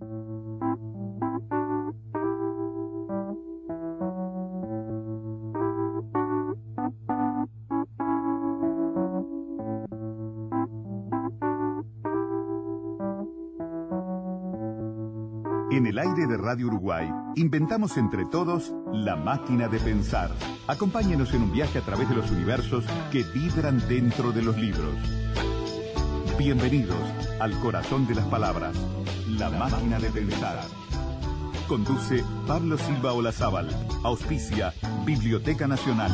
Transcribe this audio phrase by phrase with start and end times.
[0.00, 0.06] En
[15.86, 17.06] el aire de Radio Uruguay,
[17.36, 20.30] inventamos entre todos la máquina de pensar.
[20.66, 24.94] Acompáñenos en un viaje a través de los universos que vibran dentro de los libros.
[26.38, 26.96] Bienvenidos
[27.38, 28.74] al corazón de las palabras,
[29.40, 30.60] la máquina de pensar.
[31.66, 33.68] Conduce Pablo Silva Olazábal.
[34.04, 34.74] Auspicia
[35.06, 36.12] Biblioteca Nacional.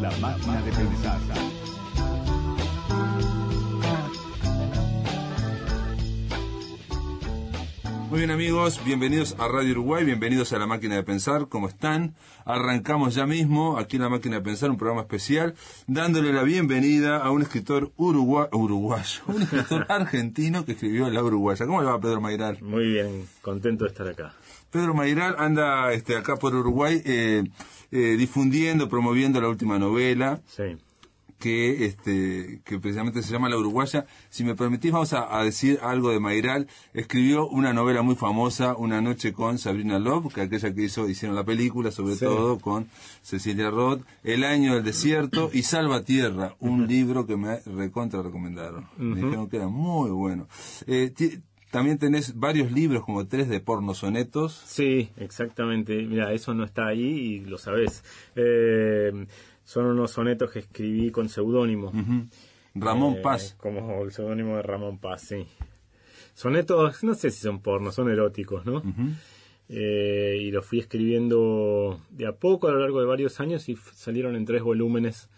[0.00, 1.39] La máquina de pensar.
[8.20, 12.14] Muy bien amigos, bienvenidos a Radio Uruguay, bienvenidos a la máquina de pensar, ¿cómo están?
[12.44, 15.54] Arrancamos ya mismo aquí en la máquina de pensar un programa especial,
[15.86, 21.64] dándole la bienvenida a un escritor urugua uruguayo, un escritor argentino que escribió La Uruguaya.
[21.64, 22.58] ¿Cómo le va Pedro Mairal?
[22.60, 24.34] Muy bien, contento de estar acá.
[24.70, 27.44] Pedro Mairal anda este, acá por Uruguay eh,
[27.90, 30.42] eh, difundiendo, promoviendo la última novela.
[30.46, 30.76] Sí
[31.40, 34.06] que este que precisamente se llama La Uruguaya.
[34.28, 36.68] Si me permitís, vamos a, decir algo de Mairal.
[36.92, 41.34] Escribió una novela muy famosa, Una noche con Sabrina Love, que aquella que hizo, hicieron
[41.34, 42.88] la película, sobre todo con
[43.22, 48.86] Cecilia Roth, El año del desierto y Salva Tierra, un libro que me recontra recomendaron.
[48.98, 50.46] Me dijeron que era muy bueno.
[50.86, 51.12] Eh,
[51.70, 54.52] también tenés varios libros, como tres de porno sonetos.
[54.66, 56.02] Sí, exactamente.
[56.02, 58.04] Mira, eso no está ahí y lo sabés.
[58.34, 59.26] Eh,
[59.64, 61.92] son unos sonetos que escribí con seudónimo.
[62.74, 63.54] Ramón eh, Paz.
[63.56, 65.46] Como el seudónimo de Ramón Paz, sí.
[66.34, 68.82] Sonetos, no sé si son porno, son eróticos, ¿no?
[69.68, 73.76] Eh, y los fui escribiendo de a poco a lo largo de varios años y
[73.76, 75.28] salieron en tres volúmenes.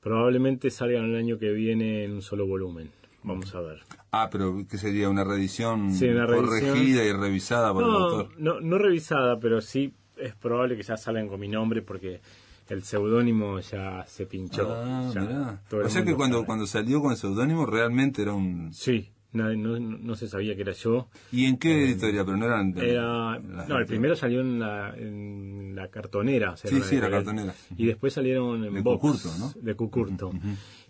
[0.00, 2.90] Probablemente salgan el año que viene en un solo volumen.
[3.22, 3.82] Vamos a ver.
[4.22, 5.08] Ah, pero ¿qué sería?
[5.08, 8.28] ¿Una reedición corregida y revisada por el autor?
[8.38, 12.20] No, no revisada, pero sí es probable que ya salgan con mi nombre porque
[12.68, 14.72] el seudónimo ya se pinchó.
[14.72, 18.72] Ah, o sea que cuando, cuando salió con el seudónimo realmente era un...
[18.72, 21.08] Sí, no, no, se sabía que era yo.
[21.30, 22.24] ¿Y en qué eh, editorial?
[22.24, 22.74] Pero no eran...
[22.76, 26.56] Era, no, el primero salió en la, en la cartonera.
[26.56, 27.54] sí, sí, la cartonera.
[27.76, 29.38] Y después salieron en de Box.
[29.38, 29.52] ¿no?
[29.60, 30.32] De Cucurto.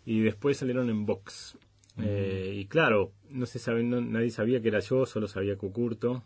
[0.04, 1.58] Y después salieron en Box.
[1.98, 6.24] Eh, y claro, no se sabe, nadie sabía que era yo, solo sabía Cucurto.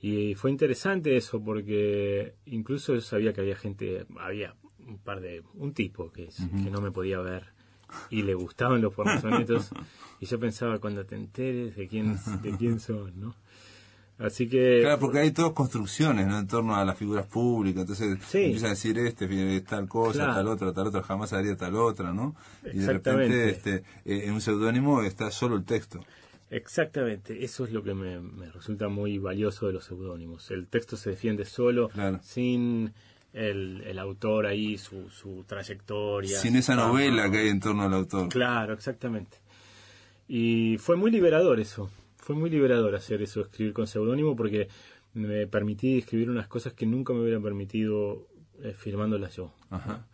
[0.00, 4.54] Y fue interesante eso porque incluso yo sabía que había gente, había
[4.86, 7.52] un par de, un tipo que, que no me podía ver
[8.08, 9.70] y le gustaban los pornosonetos
[10.20, 13.34] y yo pensaba cuando te enteres de quién, de quién son, ¿no?
[14.20, 14.80] Así que...
[14.82, 16.38] Claro, porque hay todas construcciones, ¿no?
[16.38, 20.72] En torno a las figuras públicas, entonces empiezan a decir este, tal cosa, tal otra,
[20.74, 22.36] tal otra, jamás haría tal otra, ¿no?
[22.70, 26.00] Y de repente este, eh, en un seudónimo está solo el texto.
[26.50, 28.20] Exactamente, eso es lo que me,
[28.50, 30.50] resulta muy valioso de los seudónimos.
[30.50, 31.88] El texto se defiende solo,
[32.22, 32.92] sin
[33.32, 36.38] el, autor ahí, su, su trayectoria.
[36.38, 38.28] Sin esa novela que hay en torno al autor.
[38.28, 39.38] Claro, exactamente.
[40.28, 44.68] Y fue muy liberador eso, fue muy liberador hacer eso, escribir con seudónimo, porque
[45.14, 48.28] me permití escribir unas cosas que nunca me hubieran permitido
[48.62, 49.52] eh, firmándolas yo.
[49.70, 50.06] Ajá.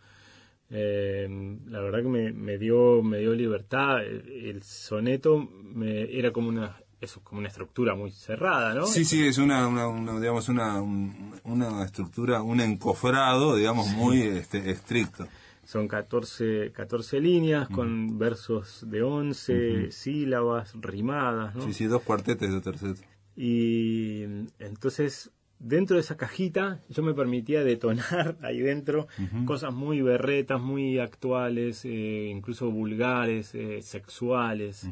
[0.69, 1.27] Eh,
[1.67, 6.75] la verdad que me, me, dio me dio libertad el, soneto me, era como una
[6.99, 11.85] eso como una estructura muy cerrada no sí sí es una, una, digamos una, una
[11.85, 15.25] estructura un encofrado digamos muy este, estricto
[15.67, 21.61] son 14, 14 líneas con versos de 11 sílabas rimadas ¿no?
[21.61, 23.01] sí sí dos cuartetes de terceto
[23.35, 24.23] y
[24.59, 29.07] entonces dentro de esa cajita yo me permitía detonar ahí dentro
[29.45, 34.87] cosas muy berretas, muy actuales, eh, incluso vulgares, eh, sexuales.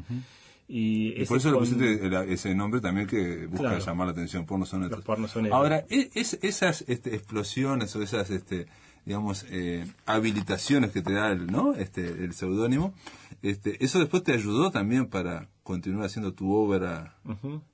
[0.68, 5.04] Y, por eso le pusiste ese nombre también que busca llamar la atención, porno sonetos.
[5.52, 8.66] Ahora, e, es, esas este, explosiones o esas, este,
[9.06, 11.74] digamos, eh, habilitaciones que te da el, ¿no?
[11.74, 12.92] este, el seudónimo,
[13.40, 17.16] este, eso después te ayudó también para continuar haciendo tu obra,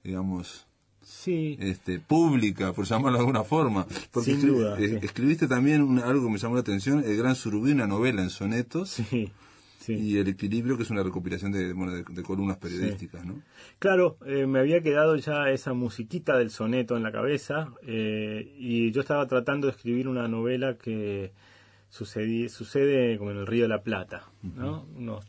[0.05, 0.67] digamos,
[1.03, 1.57] sí.
[1.59, 3.87] este, pública, por llamarlo de alguna forma.
[4.11, 7.73] Porque Sin duda, eh, escribiste también algo que me llamó la atención, El Gran Surubí,
[7.73, 8.91] una novela en sonetos.
[8.91, 9.33] Sí.
[9.89, 13.43] Y El Equilibrio, que es una recopilación de, de, columnas periodísticas, ¿no?
[13.79, 18.91] Claro, eh, me había quedado ya esa musiquita del soneto en la cabeza eh, y
[18.93, 21.33] yo estaba tratando de escribir una novela que
[21.89, 24.87] sucede, sucede como en el Río de la Plata, ¿no?
[24.97, 25.25] unos,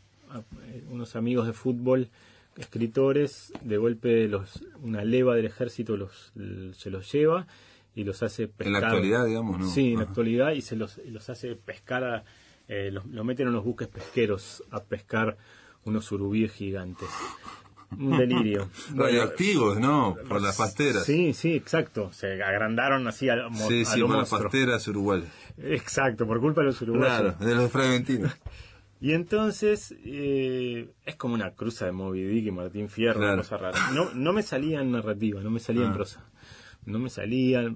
[0.90, 2.08] unos amigos de fútbol
[2.56, 6.32] escritores, de golpe los, una leva del ejército los,
[6.76, 7.46] se los lleva
[7.94, 8.66] y los hace pescar.
[8.66, 9.66] En la actualidad, digamos, ¿no?
[9.66, 12.24] Sí, en la actualidad y se los, los hace pescar,
[12.68, 15.36] eh, los, lo meten en los buques pesqueros a pescar
[15.84, 17.08] unos surubíes gigantes.
[17.98, 18.68] un delirio.
[18.94, 20.16] Radioactivos, ¿no?
[20.28, 21.04] Por las pasteras.
[21.04, 22.12] Sí, sí, exacto.
[22.12, 25.28] Se agrandaron así a, mo- Sí, a sí, lo por las pasteras uruguayas.
[25.58, 27.34] Exacto, por culpa de los uruguayos.
[27.36, 28.32] Claro, de los fragmentinos.
[29.00, 33.34] Y entonces eh, es como una cruza de Moby Dick y Martín Fierro, Claro.
[33.34, 33.78] una cosa rara.
[33.92, 35.94] No, no me salía en narrativa, no me salía en Ah.
[35.94, 36.24] prosa.
[36.86, 37.74] No me salía,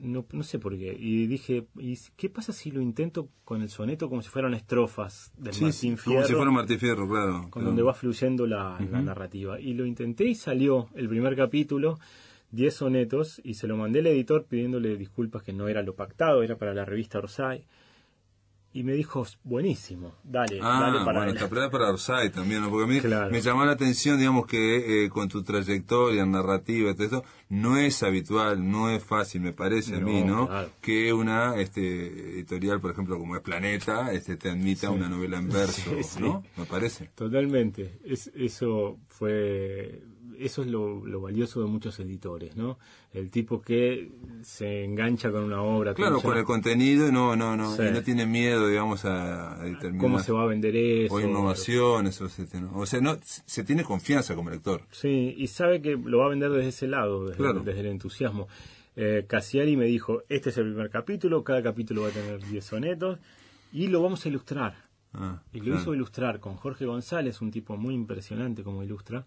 [0.00, 0.96] no, no sé por qué.
[0.98, 5.32] Y dije, ¿y qué pasa si lo intento con el soneto como si fueran estrofas
[5.38, 6.26] del Sí, Martín como Fierro?
[6.26, 7.46] si fuera Martín Fierro, claro.
[7.50, 9.60] con donde va fluyendo la, la narrativa.
[9.60, 11.98] Y lo intenté y salió el primer capítulo,
[12.50, 16.42] 10 sonetos, y se lo mandé al editor pidiéndole disculpas que no era lo pactado,
[16.42, 17.64] era para la revista Orsay.
[18.78, 22.70] Y me dijo, buenísimo, dale, Ah, dale para bueno, peleada para Orsay también, ¿no?
[22.70, 23.28] porque a mí Claro.
[23.32, 28.00] me llamó la atención, digamos, que eh, con tu trayectoria narrativa todo esto, no es
[28.04, 30.46] habitual, no es fácil, me parece a mí, ¿no?
[30.46, 30.70] claro.
[30.80, 31.80] Que una este,
[32.34, 36.20] editorial, por ejemplo, como es Planeta, este, te admita una novela en verso, Sí, sí.
[36.20, 36.44] ¿no?
[36.56, 37.10] Me parece.
[37.16, 37.98] Totalmente.
[38.04, 40.02] Es, eso fue
[40.38, 42.78] eso es lo, lo valioso de muchos editores, ¿no?
[43.12, 44.10] El tipo que
[44.42, 45.94] se engancha con una obra.
[45.94, 47.82] Claro, con el contenido, no, no, no, Sí.
[47.88, 50.00] y no tiene miedo, digamos, a, a determinar.
[50.00, 51.14] cómo se va a vender eso.
[51.14, 52.28] O innovaciones, o,
[52.74, 54.82] o sea, no, se tiene confianza como lector.
[54.90, 57.60] Sí, y sabe que lo va a vender desde ese lado, desde, Claro.
[57.60, 58.48] desde el entusiasmo.
[58.96, 62.64] Eh, Cassiari me dijo, este es el primer capítulo, cada capítulo va a tener 10
[62.64, 63.18] sonetos
[63.72, 64.88] y lo vamos a ilustrar.
[65.14, 65.80] Ah, Y lo claro.
[65.80, 69.24] hizo ilustrar con Jorge González, un tipo muy impresionante como ilustra,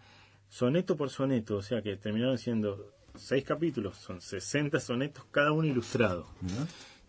[0.52, 5.66] soneto por soneto, o sea que terminaron siendo seis capítulos, son 60 sonetos, cada uno
[5.66, 6.28] ilustrado.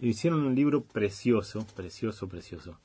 [0.01, 2.79] Y hicieron un libro precioso, precioso, precioso.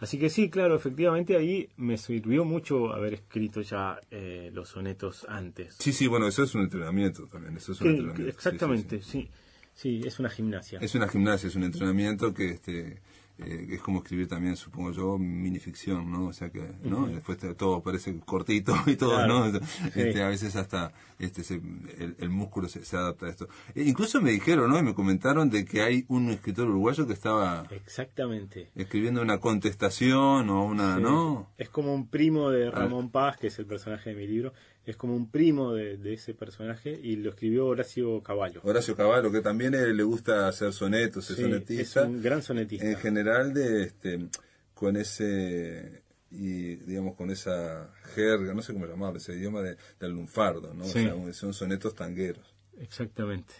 [0.00, 5.26] Así que sí, claro, efectivamente ahí me sirvió mucho haber escrito ya eh, los sonetos
[5.28, 5.74] antes.
[5.78, 7.56] Sí, sí, bueno, eso es un entrenamiento también.
[7.56, 8.30] Eso es un Que- entrenamiento.
[8.30, 9.30] exactamente, sí, sí.
[9.74, 10.06] sí, sí.
[10.08, 10.78] es una gimnasia.
[10.80, 13.00] Es una gimnasia, es un entrenamiento que este
[13.38, 16.26] eh, es como escribir también, supongo yo, minificción, ¿no?
[16.26, 17.06] O sea que, ¿no?
[17.06, 19.50] Después te- todo parece cortito y todo, Claro.
[19.52, 19.60] ¿no?
[19.94, 21.60] Este, A veces hasta este se-
[21.98, 23.48] el, el músculo se, se adapta a esto.
[23.74, 24.78] E incluso me dijeron, ¿no?
[24.78, 28.70] Y me comentaron de que hay un escritor uruguayo que estaba Exactamente.
[28.74, 31.02] escribiendo una contestación o una, Sí.
[31.02, 31.50] ¿no?
[31.58, 34.52] Es como un primo de Ramón Paz, que es el personaje de mi libro,
[34.90, 38.60] es como un primo de, de ese personaje y lo escribió Horacio Caballo.
[38.64, 42.00] Horacio Caballo, que también eh, le gusta hacer sonetos, es Sí, sonetista.
[42.02, 42.86] es un gran sonetista.
[42.88, 44.28] en general de este
[44.74, 50.12] con ese y digamos con esa jerga no sé cómo llamarlo ese idioma de, del
[50.12, 51.06] lunfardo no Sí.
[51.06, 53.54] o sea son sonetos tangueros Exactamente.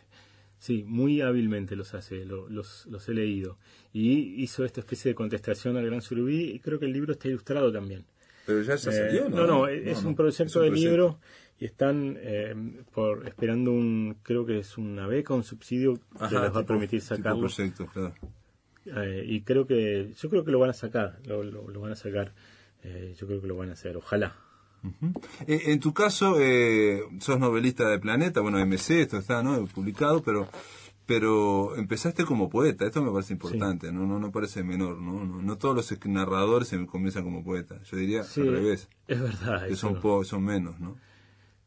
[0.60, 3.58] Sí, muy hábilmente los hace, lo- los, los he leído.
[3.92, 7.28] Y hizo esta especie de contestación al Gran Surubí y creo que el libro está
[7.28, 8.04] ilustrado también.
[8.48, 10.90] Pero ya se Eh, salió no, no, es no, un proyecto es un de proyecto.
[10.90, 11.18] libro
[11.60, 12.54] y están eh,
[12.94, 17.00] por esperando un, creo que es una beca, un subsidio que les va a permitir
[17.02, 17.40] sacarlo.
[17.40, 18.14] proyecto, claro.
[18.86, 21.92] Eh, y creo que, yo creo que lo van a sacar, lo, lo- lo van
[21.92, 22.32] a sacar.
[22.84, 24.34] Eh, yo creo que lo van a hacer, ojalá.
[25.48, 30.22] Eh, en tu caso eh, sos novelista de Planeta bueno MC esto está no publicado
[30.22, 30.46] pero
[31.08, 35.40] pero empezaste como poeta esto me parece importante no no no parece menor no no,
[35.40, 39.66] no todos los narradores se comienzan como poetas yo diría Sí, al revés es verdad.
[39.66, 40.96] que son po- son menos no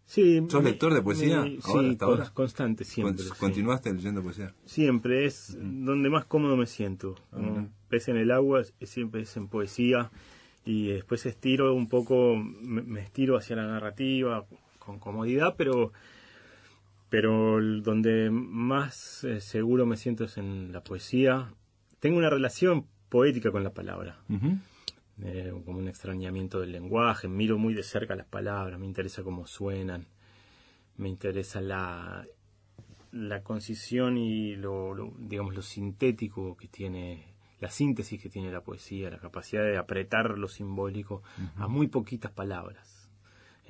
[0.05, 2.29] Sí, ¿Sos mi- lector de poesía mi- ahora, sí, hasta con- ahora?
[2.33, 3.15] constante, siempre.
[3.15, 3.39] Con- sí.
[3.39, 4.53] ¿Continuaste leyendo poesía?
[4.65, 7.15] Siempre, es donde más cómodo me siento.
[7.87, 10.11] Pez en el agua, siempre es en poesía.
[10.65, 14.45] Y después estiro un poco, me, me estiro hacia la narrativa
[14.79, 15.93] con comodidad, pero
[17.11, 21.53] pero donde más eh, seguro me siento es en la poesía.
[21.99, 24.17] Tengo una relación poética con la palabra,
[25.21, 29.45] eh, como un extrañamiento del lenguaje, miro muy de cerca las palabras, me interesa cómo
[29.45, 30.07] suenan,
[30.95, 32.25] me interesa la,
[33.11, 37.25] la concisión y lo, lo, digamos lo sintético que tiene
[37.59, 41.23] la síntesis que tiene la poesía, la capacidad de apretar lo simbólico
[41.57, 43.00] a muy poquitas palabras.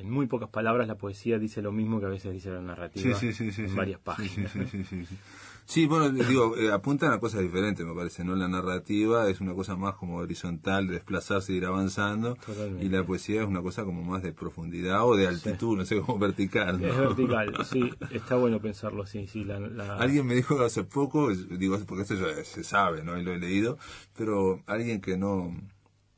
[0.01, 3.15] En muy pocas palabras la poesía dice lo mismo que a veces dice la narrativa
[3.15, 4.51] Sí, sí, sí, en varias páginas.
[4.51, 5.17] Sí, sí, sí, sí, sí.
[5.63, 8.36] Sí, bueno, digo, eh, apuntan a cosas diferentes, me parece, ¿no?
[8.36, 12.36] La narrativa es una cosa más como horizontal, de desplazarse y ir avanzando.
[12.36, 12.84] Totalmente.
[12.84, 16.01] Y la poesía es una cosa como más de profundidad o de altitud, no sé,
[16.01, 16.88] como vertical, ¿no?
[16.88, 21.29] Es vertical, sí, está bueno pensarlo así, sí, la, la- Alguien me dijo hace poco,
[21.34, 23.17] digo, porque esto ya se sabe, ¿no?
[23.17, 23.77] Y lo he leído,
[24.17, 25.55] pero alguien que no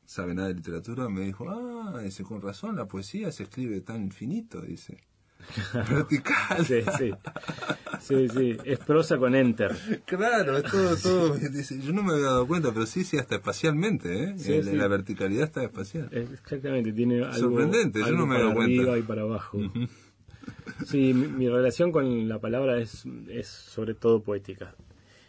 [0.06, 4.10] sabe nada de literatura me dijo, ah, dice, con razón, la poesía se escribe tan
[4.10, 4.96] finito, dice.
[5.74, 6.64] Vertical.
[6.64, 7.10] Sí, sí,
[8.00, 9.76] sí, sí, es prosa con enter.
[10.06, 11.34] Claro, es todo, todo.
[11.36, 14.34] dice, yo no me había dado cuenta, pero sí, sí, hasta espacialmente, ¿eh?
[14.38, 14.76] Sí, El- sí.
[14.76, 16.08] La verticalidad está espacial.
[16.12, 18.80] Es- Exactamente, tiene algo, Sorprendente, yo algo no me para había dado cuenta.
[18.82, 19.58] arriba y para abajo.
[20.86, 24.74] Sí, mi, mi relación con la palabra es, es sobre todo poética.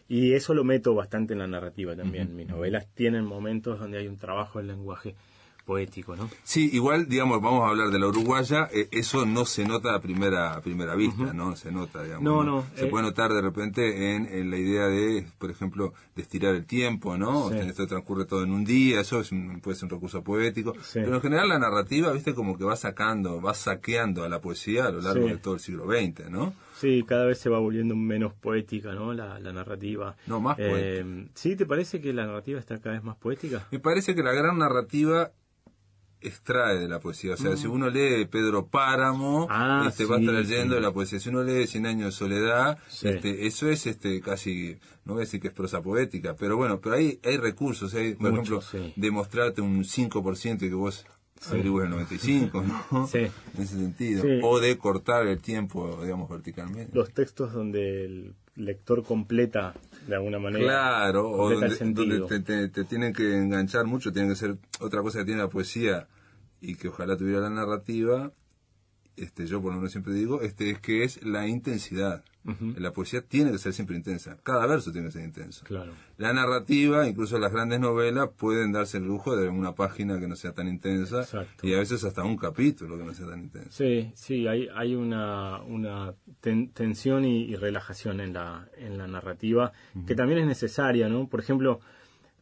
[0.07, 2.35] Y eso lo meto bastante en la narrativa también.
[2.35, 5.15] Mis novelas tienen momentos donde hay un trabajo del lenguaje
[5.65, 6.29] poético, ¿no?
[6.43, 9.99] Sí, igual, digamos, vamos a hablar de la uruguaya, eh, eso no se nota a
[9.99, 11.55] primera, a primera vista, ¿no?
[11.55, 12.23] Se nota, digamos.
[12.23, 12.89] No, no, Se eh.
[12.89, 17.17] puede notar de repente en, en la idea de, por ejemplo, de estirar el tiempo,
[17.17, 17.49] ¿no?
[17.49, 17.57] Sí.
[17.57, 20.73] Esto transcurre todo en un día, eso es un- puede ser un recurso poético.
[20.81, 20.99] Sí.
[21.03, 24.85] Pero en general la narrativa, viste, como que va sacando, va saqueando a la poesía
[24.85, 25.31] a lo largo Sí.
[25.33, 26.53] de todo el siglo XX, ¿no?
[26.79, 29.13] Sí, cada vez se va volviendo menos poética, ¿no?
[29.13, 30.15] La, la narrativa.
[30.27, 31.31] No, más Eh, poética.
[31.33, 33.65] ¿Sí te parece que la narrativa está cada vez más poética?
[33.71, 35.31] Me parece que la gran narrativa
[36.21, 37.33] extrae de la poesía.
[37.33, 39.51] O sea, si uno lee Pedro Páramo, Mm.
[39.51, 40.81] Ah, este, va a sí, estar leyendo sí.
[40.81, 41.19] la poesía.
[41.19, 43.07] Si uno lee Cien años de soledad, Sí.
[43.09, 46.79] este, eso es este casi, no voy a decir que es prosa poética, pero bueno,
[46.79, 47.93] pero hay, hay recursos.
[47.93, 48.93] Hay, por Mucho, ejemplo, sí.
[48.95, 51.05] demostrarte un 5% y que vos
[51.49, 53.07] averigües el 95, ¿no?
[53.07, 53.19] Sí.
[53.19, 54.23] En ese sentido.
[54.23, 54.39] Sí.
[54.41, 56.91] O de cortar el tiempo, digamos, verticalmente.
[56.95, 59.73] Los textos donde el lector completa
[60.07, 60.63] de alguna manera.
[60.65, 61.75] Claro, o donde,
[62.27, 65.49] te, te- te tienen que enganchar mucho, tiene que ser otra cosa que tiene la
[65.49, 66.07] poesía
[66.61, 68.31] y que ojalá tuviera la narrativa,
[69.17, 72.23] este yo por lo menos siempre digo, este es que es la intensidad.
[72.77, 75.65] La poesía tiene que ser siempre intensa, cada verso tiene que ser intenso.
[75.65, 75.93] Claro.
[76.19, 80.35] La narrativa, incluso las grandes novelas, pueden darse el lujo de una página que no
[80.35, 81.65] sea tan intensa Exacto.
[81.67, 83.71] y a veces hasta un capítulo que no sea tan intenso.
[83.71, 89.07] Sí, sí, hay, hay una, una ten- tensión y, y relajación en la, en la
[89.07, 89.71] narrativa
[90.05, 91.27] que también es necesaria, ¿no?
[91.27, 91.79] Por ejemplo,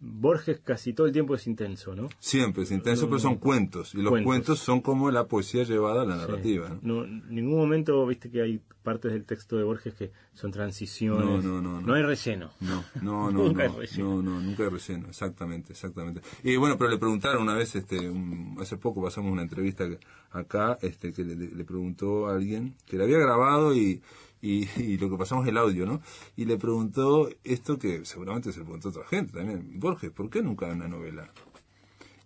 [0.05, 2.09] Borges casi todo el tiempo es intenso, ¿no?
[2.19, 4.25] Siempre es intenso, pero son cuentos y los Cuentos.
[4.25, 6.77] cuentos son como la poesía llevada a la narrativa.
[6.81, 7.03] ¿no?
[7.03, 11.23] No, en ningún momento, viste que hay partes del texto de Borges que son transiciones.
[11.25, 11.93] No, no, no, no.
[11.93, 12.51] hay relleno.
[12.59, 14.09] No, no, no, Nunca no, hay relleno.
[14.09, 16.21] no, no, nunca hay relleno, exactamente, exactamente.
[16.43, 19.85] Y bueno, pero le preguntaron una vez, este, un- hace poco pasamos una entrevista
[20.31, 24.01] acá, este, que le, le preguntó a alguien que le había grabado y,
[24.43, 26.01] y, y lo que pasamos el audio, ¿no?
[26.35, 30.29] Y le preguntó esto que seguramente se lo preguntó a otra gente también, Borges, ¿por
[30.29, 31.31] qué nunca una novela?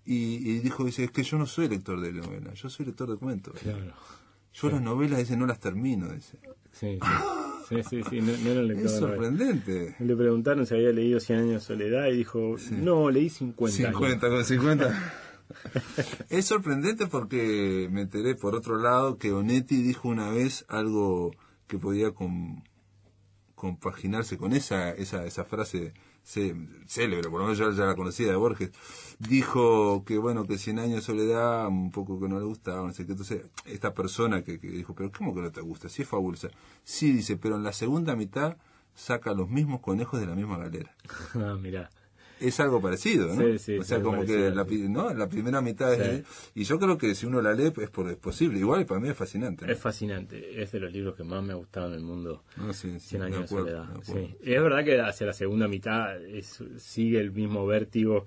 [0.04, 3.12] Y, y dijo, dice, es que yo no soy lector de novela, yo soy lector
[3.12, 3.54] de cuentos.
[3.62, 3.94] Claro.
[4.52, 6.40] Yo las novelas, dice, no las termino, dice.
[6.72, 6.98] Sí,
[7.88, 9.96] sí, sí, no, no era lector Es sorprendente.
[10.00, 13.90] Le preguntaron si había leído Cien años de soledad y dijo, no, leí 50.
[13.90, 14.00] años".
[14.00, 15.14] 50 con 50.
[16.30, 21.32] es sorprendente porque me enteré por otro lado que Onetti dijo una vez algo
[21.68, 22.62] que podía com-
[23.56, 25.94] compaginarse con esa, esa, esa frase
[26.24, 26.56] cé-
[26.86, 28.72] célebre, por lo menos yo ya la conocía de Borges.
[29.20, 32.94] Dijo que bueno, que 100 años de soledad, un poco que no le gustaba, no
[32.94, 33.14] sé qué.
[33.14, 35.90] Entonces, esta persona que, que dijo, pero ¿cómo que no te gusta?
[35.90, 36.50] Si es fabulosa.
[36.84, 38.58] Sí, dice, pero en la segunda mitad
[38.94, 40.96] saca los mismos conejos de la misma galera
[41.36, 41.90] Ah, mirá.
[42.40, 43.42] Es algo parecido, ¿no?
[43.42, 45.14] Sí, sí, o sea, como parecido, que la, ¿no?
[45.14, 46.24] la primera mitad es...
[46.56, 48.60] Y yo creo que si uno la lee es, por, es posible.
[48.60, 49.66] Igual para mí es fascinante.
[49.66, 49.72] ¿no?
[49.72, 52.44] Es fascinante, es de los libros que más me ha gustado en el mundo.
[52.58, 53.74] No, sí, sí, años acuerdo, de
[54.42, 58.26] es verdad que hacia la segunda mitad es- sigue el mismo vértigo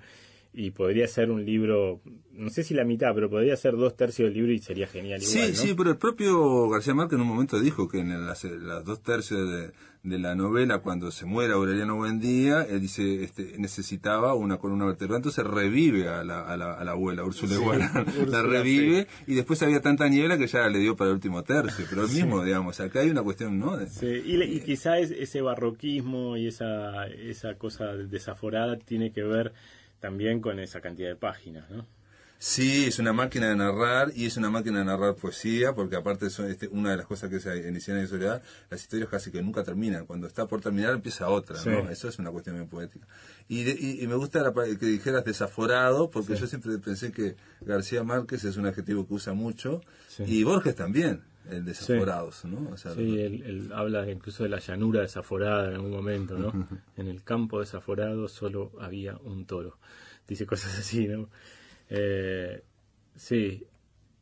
[0.53, 2.01] y podría ser un libro,
[2.33, 5.23] no sé si la mitad, pero podría ser dos tercios del libro y sería genial
[5.23, 5.57] igual, Sí, ¿no?
[5.57, 9.01] sí, pero el propio García Márquez en un momento dijo que en las, las dos
[9.01, 9.71] tercios de,
[10.03, 15.19] de la novela, cuando se muere Aureliano Buendía, él dice, este, necesitaba una columna vertebral,
[15.19, 19.63] entonces revive a la, a la, a la abuela, Úrsula Iguarán, la revive, y después
[19.63, 22.81] había tanta niebla que ya le dio para el último tercio, pero el mismo, digamos,
[22.81, 23.77] acá hay una cuestión, ¿no?
[23.77, 29.13] De- Sí, y, le- y quizá es- ese barroquismo y esa, esa cosa desaforada tiene
[29.13, 29.53] que ver
[30.01, 31.87] también con esa cantidad de páginas, ¿no?
[32.43, 36.31] Sí, es una máquina de narrar y es una máquina de narrar poesía, porque aparte
[36.31, 39.11] son, este, una de las cosas que es en Cien años de soledad, las historias
[39.11, 40.07] casi que nunca terminan.
[40.07, 41.69] Cuando está por terminar empieza otra, Sí.
[41.69, 41.91] ¿no?
[41.91, 43.07] Eso es una cuestión muy poética.
[43.47, 47.37] Y, de- y, y me gusta la que dijeras desaforado, porque yo siempre pensé que
[47.61, 50.23] García Márquez es un adjetivo que usa mucho, Sí.
[50.27, 52.71] y Borges también, el desaforados, ¿no?
[52.73, 56.53] O sea, Sí, él, él habla incluso de la llanura desaforada en algún momento, ¿no?
[56.97, 59.79] En el campo desaforado solo había un toro.
[60.27, 61.29] Dice cosas así, ¿no?
[61.89, 62.63] Eh,
[63.17, 63.67] sí,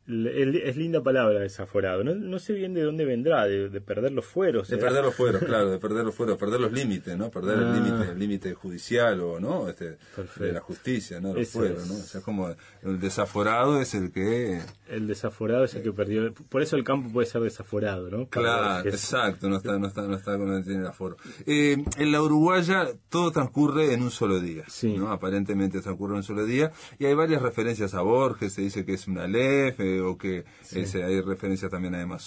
[0.09, 2.03] es linda palabra desaforado.
[2.03, 4.67] No, no sé bien de dónde vendrá, de, de perder los fueros.
[4.67, 4.87] De ¿será?
[4.87, 7.29] perder los fueros, claro, de perder los fueros, perder los límites, ¿no?
[7.29, 7.75] Perder Ah.
[7.77, 9.69] el límite, el límite judicial o, ¿no?
[9.69, 9.97] Este,
[10.37, 11.33] de la justicia, ¿no?
[11.33, 11.87] Los fueros.
[11.87, 11.93] ¿no?
[11.95, 12.49] O sea, como
[12.83, 14.61] el desaforado es el que...
[14.89, 16.33] El desaforado es el que perdió.
[16.33, 18.27] Por eso el campo puede ser desaforado, ¿no?
[18.27, 21.17] Claro, exacto, no está, no está, no está con el aforo.
[21.45, 24.95] Eh, en la Uruguaya todo transcurre en un solo día, Sí.
[24.97, 25.11] ¿no?
[25.11, 28.93] Aparentemente transcurre en un solo día y hay varias referencias a Borges, se dice que
[28.93, 32.17] es una Aleph, eh, o que ese, hay referencias también a Emma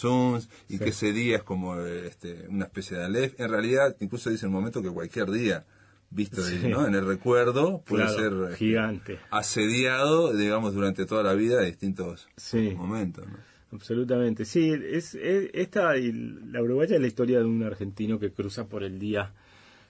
[0.69, 3.38] y que ese día es como eh, este, una especie de Aleph.
[3.41, 5.64] En realidad, incluso dice en un momento que cualquier día,
[6.11, 6.61] visto Sí.
[6.64, 9.19] en el recuerdo, puede Claro, ser este, gigante.
[9.31, 12.75] asediado, digamos, durante toda la vida de distintos Sí.
[12.76, 13.37] momentos, ¿no?
[13.73, 18.67] Absolutamente, sí, es, es- esta la Uruguaya es la historia de un argentino que cruza
[18.69, 19.33] por el día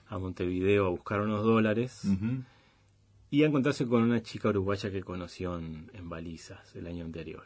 [0.07, 2.03] a Montevideo a buscar unos dólares
[3.29, 7.43] y a encontrarse con una chica uruguaya que conoció en, en Balizas el año anterior.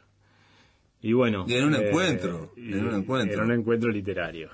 [1.01, 1.45] Y bueno.
[1.47, 3.43] Y en un eh, encuentro, y- en un encuentro.
[3.43, 4.49] En un encuentro literario.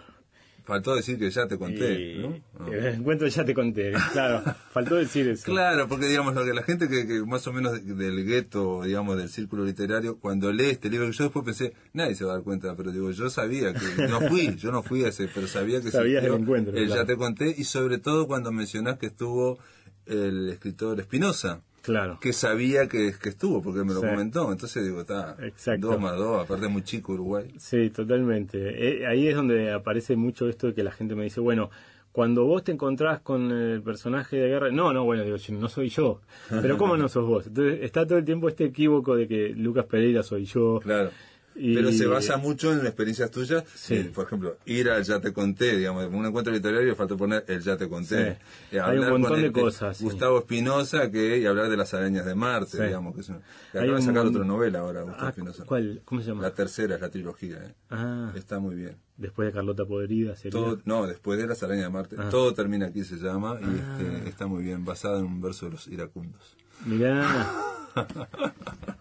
[0.66, 2.40] Faltó decir que ya te conté, Y- ¿no?
[2.58, 2.68] Ah.
[2.72, 4.44] El encuentro ya te conté, claro.
[4.72, 5.44] Faltó decir eso.
[5.44, 9.18] Claro, porque digamos lo que la gente que, que más o menos del gueto, digamos
[9.18, 12.36] del círculo literario, cuando lee este libro, que yo después pensé, nadie se va a
[12.36, 15.48] dar cuenta, pero digo, yo sabía que no fui, yo no fui a ese, pero
[15.48, 17.02] sabía que Sabías del encuentro, el claro.
[17.02, 19.60] ya te conté y sobre todo cuando mencionás que estuvo
[20.06, 22.18] el escritor Espinosa, Claro.
[22.22, 24.08] que sabía que, que estuvo porque me lo Sí.
[24.08, 25.36] comentó, entonces digo, está
[25.78, 27.54] dos más dos, aparte muy chico Uruguay.
[27.58, 29.02] Sí, totalmente.
[29.02, 31.70] Eh, ahí es donde aparece mucho esto de que la gente me dice, bueno,
[32.14, 35.90] cuando vos te encontrás con el personaje de guerra, no, no, bueno, digo, no soy
[35.90, 36.22] yo,
[36.62, 37.48] pero ¿cómo no sos vos?
[37.48, 40.80] Entonces está todo el tiempo este equívoco de que Lucas Pereira soy yo.
[40.82, 41.10] Claro.
[41.56, 43.64] Y- Pero se basa mucho en experiencias tuyas.
[43.76, 43.96] Sí.
[43.96, 47.46] Eh, por ejemplo, ir al Ya Te Conté, digamos, en un encuentro literario falta poner
[47.48, 48.34] el Ya Te Conté.
[48.72, 48.76] Sí.
[48.78, 50.02] Eh, Hay un hablar montón de cosas.
[50.02, 52.84] Gustavo Espinosa que, y hablar de las arañas de Marte, Sí.
[52.84, 53.14] digamos.
[53.16, 53.40] que es una-
[53.72, 55.64] que acaba de un sacar otra novela ahora, Gustavo Ah, Espinosa.
[55.66, 56.02] ¿Cuál?
[56.06, 56.42] ¿Cómo se llama?
[56.42, 57.58] La tercera es la trilogía.
[57.64, 57.74] eh.
[57.92, 58.98] Ah, Está muy bien.
[59.18, 60.52] después de Carlota Podrida sería.
[60.60, 62.16] Todo, no, después de las arañas de Marte.
[62.18, 62.30] Ah.
[62.30, 65.74] Todo termina aquí, se llama, y este, está muy bien, basada en un verso de
[65.74, 66.58] los iracundos.
[66.86, 67.52] Mirá.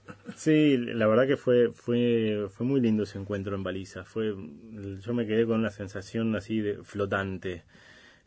[0.43, 4.05] Sí, la verdad que fue fue fue muy lindo ese encuentro en Baliza.
[4.05, 4.35] Fue
[5.01, 7.63] yo me quedé con una sensación así de flotante.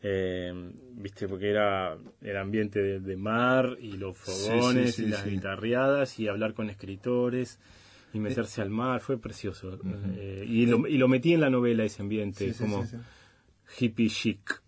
[0.02, 0.50] Eh,
[0.94, 5.26] viste porque era el ambiente de, de mar y los fogones sí, sí, y las
[5.26, 7.58] guitarreadas y hablar con escritores
[8.14, 9.78] y meterse al mar fue precioso
[10.16, 12.96] Eh, y, lo, y lo metí en la novela ese ambiente como sí, sí.
[13.78, 14.62] Hippie chic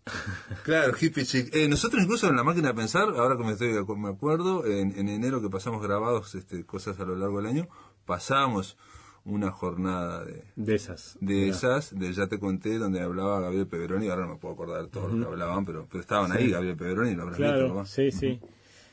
[0.64, 1.55] Claro, hippie chic.
[1.55, 4.99] Eh, nosotros incluso en la máquina de pensar, ahora que me, estoy, me acuerdo, en,
[4.99, 7.69] en enero que pasamos grabados este, cosas a lo largo del año,
[8.07, 8.76] pasamos
[9.25, 14.09] una jornada de, de esas de esas, de Ya te conté, donde hablaba Gabriel Peveroni,
[14.09, 16.76] ahora no me puedo acordar de todo lo que hablaban, pero, pero estaban ahí Gabriel
[16.76, 17.85] Peveroni, lo habrás visto, claro ¿no?
[17.85, 18.40] sí sí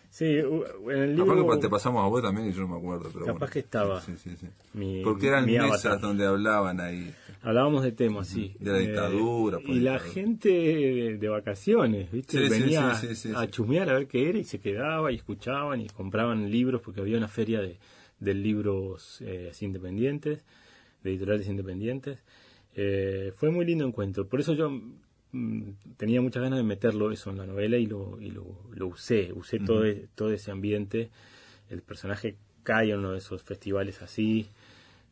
[0.10, 2.78] sí en el Capaz libro que te pasamos a vos también y yo no me
[2.78, 3.52] acuerdo, pero Capaz bueno.
[3.54, 4.02] que estaba.
[4.02, 4.48] Sí, sí, sí.
[4.74, 6.02] mi- Porque eran mi mesas avatar.
[6.02, 7.14] donde hablaban ahí.
[7.46, 8.56] Hablábamos de temas, sí.
[8.60, 12.40] De la dictadura, por y la gente de, de vacaciones, ¿viste?
[12.42, 13.52] Sí, Venía sí, sí, sí, a sí.
[13.52, 17.20] chusmear a ver qué era y se quedaba y escuchaban y compraban libros porque había
[17.20, 17.78] una feria de,
[18.20, 20.44] de libros eh, independientes,
[21.04, 22.18] de editoriales independientes.
[22.74, 24.28] Eh, fue muy lindo encuentro.
[24.28, 24.72] Por eso yo
[25.32, 28.88] mm, tenía muchas ganas de meterlo eso en la novela y lo, y lo, lo
[28.88, 29.32] usé.
[29.34, 31.12] Usé todo, e- todo ese ambiente.
[31.70, 34.50] El personaje cae en uno de esos festivales así.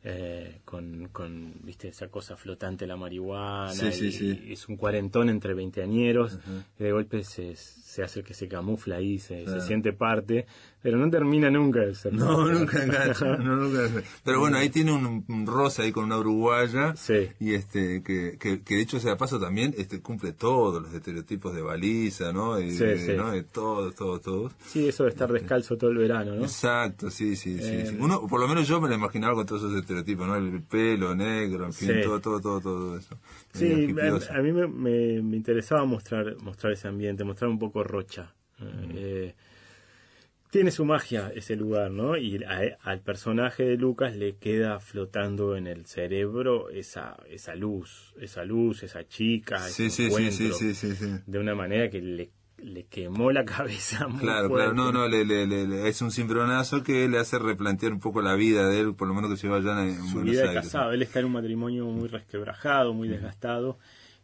[0.06, 4.46] Eh, con, con viste esa cosa flotante la marihuana Sí, y- sí.
[4.50, 6.38] es un cuarentón entre veinteañeros
[6.78, 10.46] y de golpe se, se hace el que se camufla ahí se, se siente parte
[10.84, 13.38] pero no termina nunca de ser No, nunca engancha.
[13.38, 14.02] no, nunca.
[14.22, 16.94] Pero bueno, ahí tiene un, un rosa ahí con una uruguaya.
[16.94, 17.30] Sí.
[17.40, 21.62] Y este, que, que, que dicho sea paso también, este cumple todos los estereotipos de
[21.62, 22.60] baliza, ¿no?
[22.60, 23.12] Y, Sí, sí.
[23.16, 23.30] ¿no?
[23.32, 24.52] De todos, todos, todos.
[24.66, 27.96] sí eso de estar descalzo todo el verano no Exacto, sí, sí, sí, Eh, sí.
[27.98, 30.36] Uno, por lo menos yo me lo imaginaba con todos esos estereotipos, ¿no?
[30.36, 32.00] El pelo negro, en fin, Sí.
[32.02, 33.16] todo, todo, todo, todo eso.
[33.54, 33.72] Sí,
[34.30, 38.34] a, mí me, me- me interesaba mostrar mostrar ese ambiente, mostrar un poco Rocha.
[38.60, 39.34] Eh,
[40.54, 42.16] tiene su magia ese lugar, ¿no?
[42.16, 48.14] Y a- al personaje de Lucas le queda flotando en el cerebro esa, esa luz,
[48.20, 50.56] esa luz, esa chica, Sí, ese sí, sí, sí, encuentro,
[50.96, 54.70] sí, de una manera que le, le quemó la cabeza muy Claro, fuerte.
[54.70, 57.98] claro, no, no, le, le, le- le- es un cimbronazo que le hace replantear un
[57.98, 60.54] poco la vida de él, por lo menos que se vaya en, su vida de
[60.54, 60.92] casado.
[60.92, 63.76] Él está en un matrimonio muy resquebrajado, muy desgastado,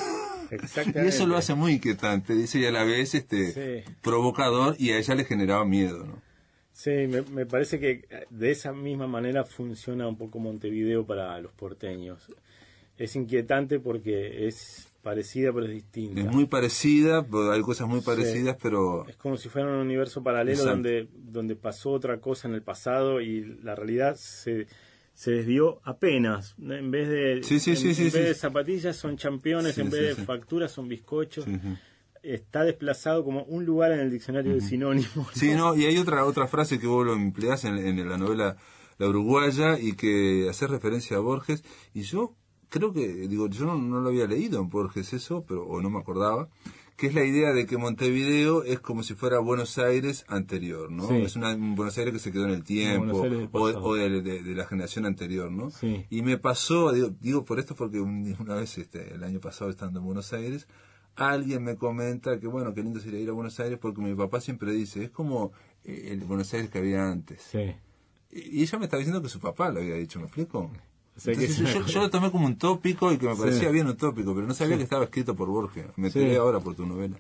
[0.96, 4.98] y eso lo hace muy inquietante, dice, y a la vez este provocador y a
[4.98, 6.27] ella le generaba miedo, ¿no?
[6.78, 11.52] Sí, me, me, parece que de esa misma manera funciona un poco Montevideo para los
[11.54, 12.28] porteños.
[13.00, 16.22] Es inquietante porque es parecida pero es distinta.
[16.22, 19.08] Es muy parecida, hay cosas muy parecidas, pero...
[19.08, 23.22] Es como si fuera un universo paralelo donde, donde pasó otra cosa en el pasado
[23.22, 24.68] y la realidad se,
[25.16, 26.54] se desvió apenas.
[26.60, 31.48] En vez de, en, vez de zapatillas son championes, en vez de facturas son bizcochos
[32.34, 35.28] está desplazado como un lugar en el diccionario de sinónimos.
[35.34, 38.58] Sí, no, y hay otra otra frase que vos lo empleás en, en la novela
[38.98, 41.64] La Uruguaya y que hace referencia a Borges
[41.94, 42.36] y yo
[42.70, 46.00] creo que, digo, yo no, lo había leído en Borges eso, pero o no me
[46.00, 46.50] acordaba,
[46.96, 51.12] que es la idea de que Montevideo es como si fuera Buenos Aires anterior, ¿no?
[51.12, 55.06] Es una, un Buenos Aires que se quedó en el tiempo, o, de, la generación
[55.06, 55.70] anterior, ¿no?
[56.10, 60.00] Y me pasó, digo, digo por esto porque una vez, este, el año pasado estando
[60.00, 60.68] en Buenos Aires,
[61.18, 64.40] alguien me comenta que bueno, qué lindo sería ir a Buenos Aires porque mi papá
[64.40, 65.52] siempre dice, es como
[65.84, 67.42] eh, el Buenos Aires que había antes.
[67.42, 67.76] Sí.
[68.32, 70.72] Y ella me está diciendo que su papá lo había dicho, ¿me explico?
[71.88, 74.54] yo, lo tomé como un tópico y que me parecía bien un tópico, pero no
[74.54, 75.86] sabía que estaba escrito por Borges.
[75.96, 77.18] Me enteré ahora por tu novela.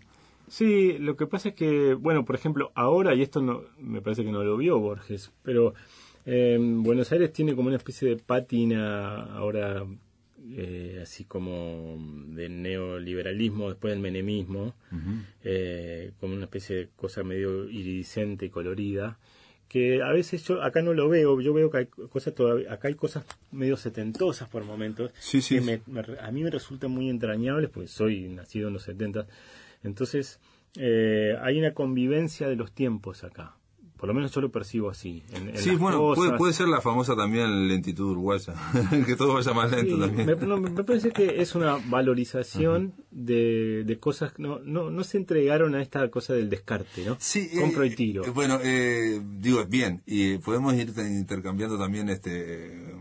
[0.48, 4.24] Sí, lo que pasa es que, bueno, por ejemplo, ahora, y esto no me parece
[4.24, 5.74] que no lo vio Borges, pero
[6.26, 9.86] eh, Buenos Aires tiene como una especie de pátina ahora
[10.39, 11.97] eh, así como
[12.28, 14.76] de neoliberalismo después del menemismo,
[15.43, 19.17] eh, como una especie de cosa medio iridiscente y colorida,
[19.67, 22.88] que a veces yo acá no lo veo, yo veo que hay cosas todavía, acá
[22.88, 25.12] hay cosas medio setentosas por momentos,
[25.50, 25.82] que
[26.21, 29.28] a mí me resultan muy entrañables, porque soy nacido en los setentas,
[29.84, 30.39] entonces
[30.76, 33.57] eh, hay una convivencia de los tiempos acá.
[33.98, 35.24] Por lo menos yo lo percibo así.
[35.56, 38.54] sí, bueno, puede, ser la famosa también lentitud uruguaya,
[39.06, 40.28] que todo vaya más lento también.
[40.28, 45.76] Me, parece que es una valorización de, de, cosas que no, no, no se entregaron
[45.76, 47.18] a esta cosa del descarte, ¿no?
[47.20, 48.24] Sí, Compro y tiro.
[48.24, 52.96] Eh, bueno, eh, digo, bien, y podemos ir intercambiando también este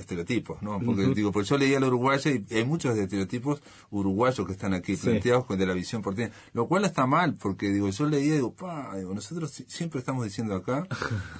[0.00, 0.80] estereotipos, ¿no?
[0.80, 4.96] Porque digo, pues yo leía la uruguaya y hay muchos estereotipos uruguayos que están aquí
[4.96, 8.36] planteados con de la visión porteña, lo cual está mal, porque digo, yo leía y
[8.36, 10.86] digo, pa, nosotros siempre estamos diciendo acá,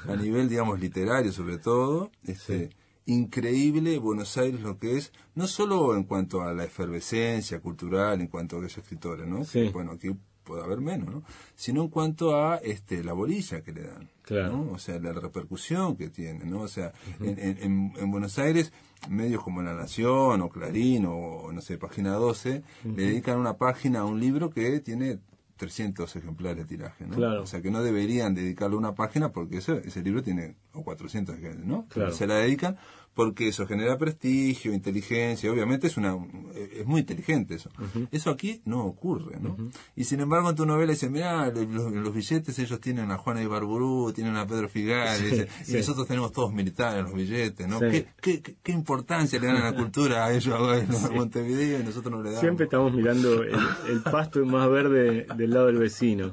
[0.08, 2.70] a nivel, digamos, literario sobre todo, este,
[3.06, 8.28] increíble Buenos Aires lo que es, no solo en cuanto a la efervescencia cultural, en
[8.28, 9.44] cuanto a aquellos escritores, ¿no?
[9.72, 10.10] bueno, aquí
[10.50, 11.22] puede haber menos, ¿no?
[11.54, 14.72] Sino en cuanto a este la bolilla que le dan, ¿no?
[14.72, 16.62] O sea, la repercusión que tiene, ¿no?
[16.62, 18.72] O sea, en, en, en, Buenos Aires,
[19.08, 24.00] medios como La Nación o Clarín o, no sé, Página 12, le dedican una página
[24.00, 25.20] a un libro que tiene
[25.56, 27.42] 300 ejemplares de tiraje, ¿no?
[27.42, 31.36] O sea, que no deberían dedicarle una página porque ese, ese libro tiene o 400
[31.36, 31.86] ejemplares, ¿no?
[31.86, 32.10] Claro.
[32.10, 32.76] Se la dedican
[33.20, 36.16] porque eso genera prestigio, inteligencia, obviamente es una
[36.54, 37.68] es muy inteligente eso.
[38.10, 39.58] Eso aquí no ocurre, ¿no?
[39.94, 44.10] Y sin embargo en tu novela dice, mira, los, billetes ellos tienen a Juana Ibarburú,
[44.14, 45.20] tienen a Pedro Figal,
[45.68, 47.78] y nosotros tenemos todos militares los billetes, ¿no?
[47.78, 52.10] ¿Qué, qué, qué, importancia le dan a la cultura a ellos a Montevideo y nosotros
[52.10, 52.40] no le damos?
[52.40, 53.54] Siempre estamos mirando el,
[53.90, 56.32] el pasto más verde del lado del vecino.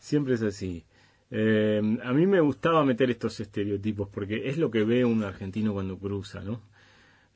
[0.00, 0.86] Siempre es así.
[1.30, 5.72] Eh, a mí me gustaba meter estos estereotipos porque es lo que ve un argentino
[5.72, 6.60] cuando cruza, ¿no?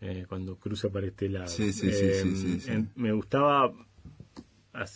[0.01, 1.49] Eh, cuando cruza para este lado.
[1.49, 3.73] Sí, sí, sí, eh, me gustaba,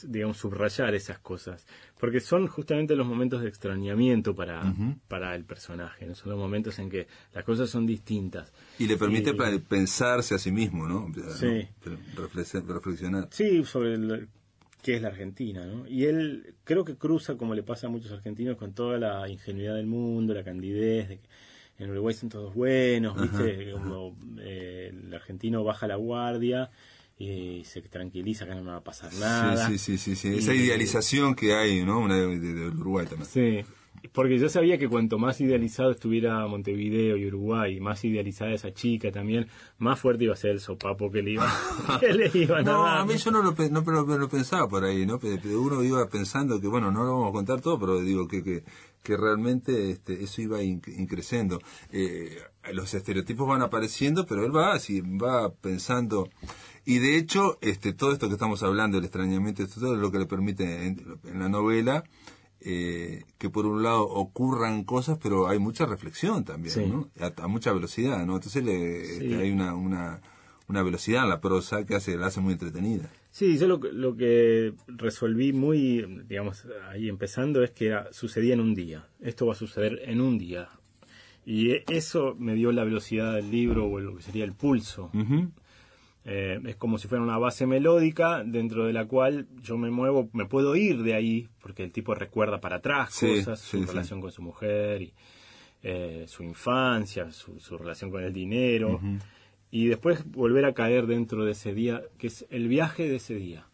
[0.04, 1.66] digamos, subrayar esas cosas,
[1.98, 4.72] porque son justamente los momentos de extrañamiento para,
[5.08, 6.14] para el personaje, ¿no?
[6.14, 8.50] Son los momentos en que las cosas son distintas.
[8.78, 11.12] Y le permite pensarse a sí mismo, ¿no?
[11.36, 11.68] Sí.
[12.16, 13.28] Reflexionar.
[13.30, 14.28] Sí, sobre el,
[14.84, 15.88] que es la Argentina, ¿no?
[15.88, 19.76] Y él creo que cruza, como le pasa a muchos argentinos, con toda la ingenuidad
[19.76, 21.28] del mundo, la candidez, de que
[21.78, 23.72] en Uruguay son todos buenos, ¿viste?
[23.72, 26.70] Como eh, el argentino baja la guardia
[27.18, 29.66] y se tranquiliza que no va a pasar nada.
[29.68, 32.00] Sí, sí, sí, sí, esa idealización que hay, ¿no?
[32.00, 33.26] Una de, de Uruguay también.
[33.26, 33.64] Sí,
[34.12, 39.10] porque yo sabía que cuanto más idealizado estuviera Montevideo y Uruguay, más idealizada esa chica
[39.10, 41.50] también, más fuerte iba a ser el sopapo que le iba,
[42.00, 45.06] que le iba a No, a mí yo no lo, no, lo pensaba por ahí,
[45.06, 45.18] ¿no?
[45.44, 48.64] Uno iba pensando que, bueno, no lo vamos a contar todo, pero digo que, que,
[49.02, 51.60] que realmente este, eso iba increciendo.
[51.90, 52.38] Eh,
[52.72, 56.28] los estereotipos van apareciendo, pero él va así, va pensando
[56.84, 60.10] Y de hecho, este, todo esto que estamos hablando, el extrañamiento, esto todo es lo
[60.10, 62.04] que le permite en, en la novela
[62.66, 67.10] eh, que por un lado ocurran cosas, pero hay mucha reflexión también, ¿no?
[67.20, 68.36] A, mucha velocidad, ¿no?
[68.36, 70.22] Entonces le, este, hay una, una,
[70.68, 73.10] una velocidad en la prosa que hace, la hace muy entretenida.
[73.30, 78.60] Sí, yo lo, lo, que resolví muy, digamos, ahí empezando es que era, sucedía en
[78.60, 79.08] un día.
[79.20, 80.68] Esto va a suceder en un día.
[81.44, 85.10] Y eso me dio la velocidad del libro o lo que sería el pulso.
[86.26, 90.30] Eh, es como si fuera una base melódica dentro de la cual yo me muevo,
[90.32, 94.32] me puedo ir de ahí, porque el tipo recuerda para atrás cosas, su relación con
[94.32, 95.12] su mujer, y,
[95.82, 99.00] eh, su infancia, su, relación con el dinero,
[99.70, 103.34] y después volver a caer dentro de ese día, que es el viaje de ese
[103.34, 103.66] día.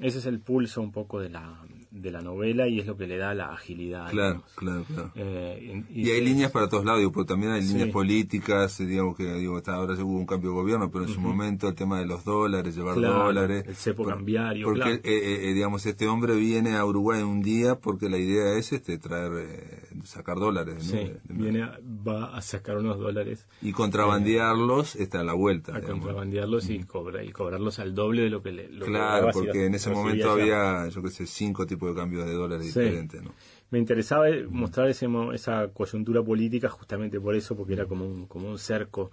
[0.00, 1.64] Ese es el pulso un poco de la,
[2.00, 4.10] de la novela y es lo que le da la agilidad.
[4.10, 5.12] Claro, claro, claro.
[5.14, 9.34] Eh, y, hay líneas para todos lados, digo, también hay líneas políticas, eh, digamos que
[9.34, 12.06] digo, ahora se hubo un cambio de gobierno, pero en su momento el tema de
[12.06, 13.64] los dólares, llevar dólares.
[13.66, 14.66] El cepo cambiario.
[14.66, 18.98] Porque, eh, digamos, este hombre viene a Uruguay un día porque la idea es este
[18.98, 20.84] traer, sacar dólares.
[20.84, 21.68] Sí, viene
[22.06, 23.46] va a sacar unos dólares.
[23.62, 25.76] Y contrabandearlos está a la vuelta.
[25.76, 28.68] A contrabandearlos y, cobra, y cobrarlos al doble de lo que le.
[28.68, 31.87] claro, porque en ese momento había, yo qué sé, cinco tipos
[32.24, 33.20] de dólares diferente.
[33.20, 33.32] ¿no?
[33.70, 38.48] Me interesaba mostrar ese, esa coyuntura política justamente por eso, porque era como un, como
[38.48, 39.10] un cerco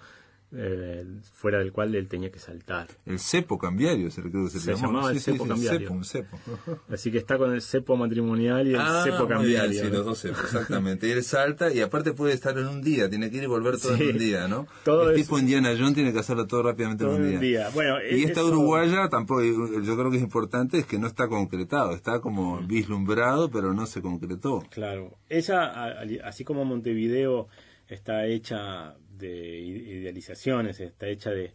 [0.51, 2.88] eh, fuera del cual él tenía que saltar.
[3.05, 5.91] El cepo cambiario, se, creo que se, se llamaba el cepo cambiario.
[5.91, 6.39] un cepo.
[6.89, 9.84] Así que está con el cepo matrimonial y el ah, cepo cambiario.
[9.84, 11.08] sí, los dos cepos, exactamente.
[11.08, 13.79] y él salta y aparte puede estar en un día, tiene que ir y volver
[13.79, 14.67] todo en un día, ¿no?
[14.84, 17.69] Todo el tipo Indiana Jones tiene que hacerlo todo rápidamente en un día.
[17.73, 21.93] Bueno, y esta uruguaya tampoco, yo creo que es importante, es que no está concretado,
[21.93, 24.63] está como vislumbrado, pero no se concretó.
[24.69, 25.17] Claro.
[25.27, 27.47] Ella, así como Montevideo
[27.88, 31.54] está hecha de idealizaciones, está hecha de,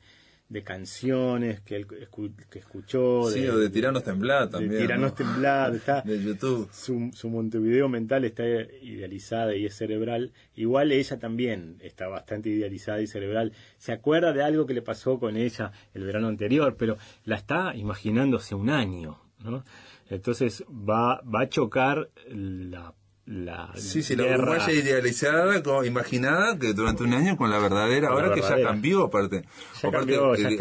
[0.50, 3.30] de canciones que él que escuchó.
[3.30, 4.72] Sí, de, o de Tiranos Temblados también.
[4.72, 6.02] De Tiranos Temblados, está.
[6.04, 6.68] de YouTube.
[6.72, 10.32] Su, su Montevideo mental está idealizada y es cerebral.
[10.56, 13.52] Igual ella también está bastante idealizada y cerebral.
[13.78, 17.76] Se acuerda de algo que le pasó con ella el verano anterior, pero la está
[17.76, 19.62] imaginándose un año, ¿no?
[20.08, 22.92] Entonces va, va a chocar la
[23.30, 28.08] la sí, sí, la uruguaya idealizada, como, imaginada que durante un año con la verdadera,
[28.08, 29.44] ahora que ya cambió aparte.
[29.84, 30.18] aparte,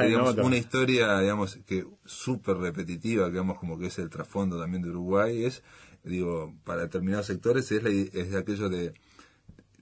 [0.08, 4.90] digamos, una historia, digamos, que súper repetitiva, digamos, como que es el trasfondo también de
[4.92, 5.64] Uruguay, es,
[6.04, 8.94] digo, para determinados sectores es, es aquello de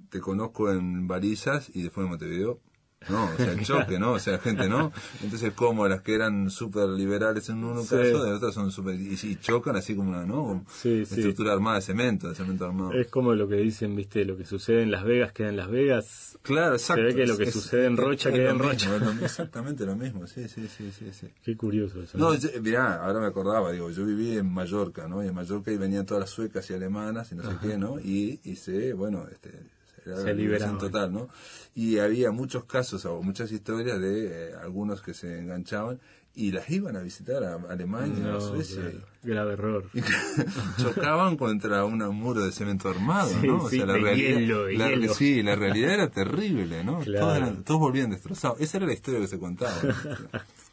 [0.10, 2.62] te conozco en Varillas y después en Montevideo
[3.10, 4.14] no, o sea, el choque, ¿no?
[4.14, 4.92] O sea, gente, ¿no?
[5.24, 8.96] Entonces, como las que eran súper liberales en uno caso, de otras son súper.
[8.96, 10.66] Y, chocan así como una, ¿no?
[10.84, 12.94] estructura armada de cemento, de cemento armado.
[12.94, 14.26] Es como lo que dicen, ¿viste?
[14.26, 16.38] Lo que sucede en Las Vegas queda en Las Vegas.
[16.42, 17.04] Claro, exacto.
[17.04, 18.90] Se ve que lo que sucede en Rocha queda en Rocha.
[19.22, 21.12] exactamente lo mismo, sí, sí, sí, sí.
[21.12, 21.28] sí.
[21.44, 22.18] Qué curioso eso.
[22.18, 22.32] No,
[22.62, 25.24] mirá, ahora me acordaba, digo, yo viví en Mallorca, ¿no?
[25.24, 28.00] Y en Mallorca y venían todas las suecas y alemanas y no sé qué, ¿no?
[28.00, 29.77] Y, y se, bueno, este
[30.16, 31.30] se liberaron total, ¿no?
[31.76, 36.00] Y había muchos casos o muchas historias de eh, algunos que se enganchaban
[36.38, 38.92] y las iban a visitar a Alemania, a Suecia.
[39.24, 39.90] Grave error.
[40.78, 43.64] chocaban contra un muro de cemento armado, ¿no?
[43.64, 47.04] O sea, la realidad, sí, la realidad era terrible, ¿no?
[47.04, 48.62] Todos, todos, volvían destrozados.
[48.62, 49.74] Esa era la historia que se contaba.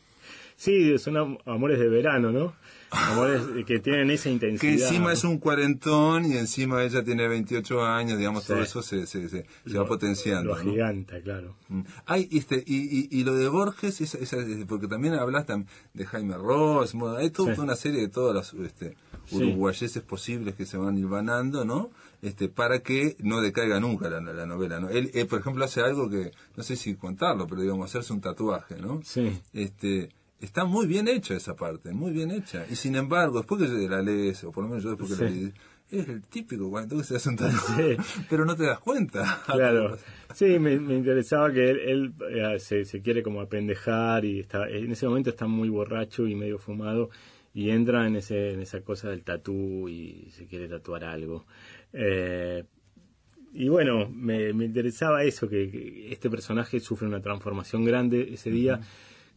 [0.57, 2.55] sí, son amores de verano, ¿no?
[2.91, 4.61] Amores que tienen esa intensidad.
[4.61, 9.07] Que encima es un cuarentón y encima ella tiene 28 años, digamos, todo eso se,
[9.07, 10.51] se, se, va potenciando.
[10.51, 11.57] Lo giganta, claro.
[11.69, 11.81] Mm.
[12.07, 14.17] Hay, este, y, y, y, lo de Borges,
[14.69, 15.47] porque también hablas
[15.93, 18.97] de Jaime Ross, hay toda una serie de todas las este,
[19.33, 21.91] uruguayeses posibles que se van hilvanando, ¿no?
[22.23, 24.89] Este, para que no decaiga nunca la, la novela, ¿no?
[24.89, 28.77] Él, por ejemplo, hace algo que, no sé si contarlo, pero digamos, hacerse un tatuaje,
[28.77, 29.01] ¿no?
[29.05, 29.41] Sí.
[29.53, 30.11] Este,
[30.45, 32.67] está muy bien hecha esa parte, muy bien hecha.
[32.71, 35.31] Y sin embargo, después que la lees, o por lo menos yo después que la
[35.31, 35.53] leí,
[35.91, 37.39] es el típico cuando se hace un
[37.77, 37.97] sí.
[38.29, 39.43] pero no te das cuenta.
[39.47, 39.97] Claro.
[40.35, 45.07] Sí, me, interesaba que él, eh, se, se, quiere como apendejar y está, en ese
[45.07, 47.11] momento está muy borracho y medio fumado
[47.53, 51.47] y entra en, ese, en esa cosa del tatú y se quiere tatuar algo.
[51.93, 52.65] Eh,
[53.53, 58.81] y bueno, me, me interesaba eso, que, este personaje sufre una transformación grande ese día.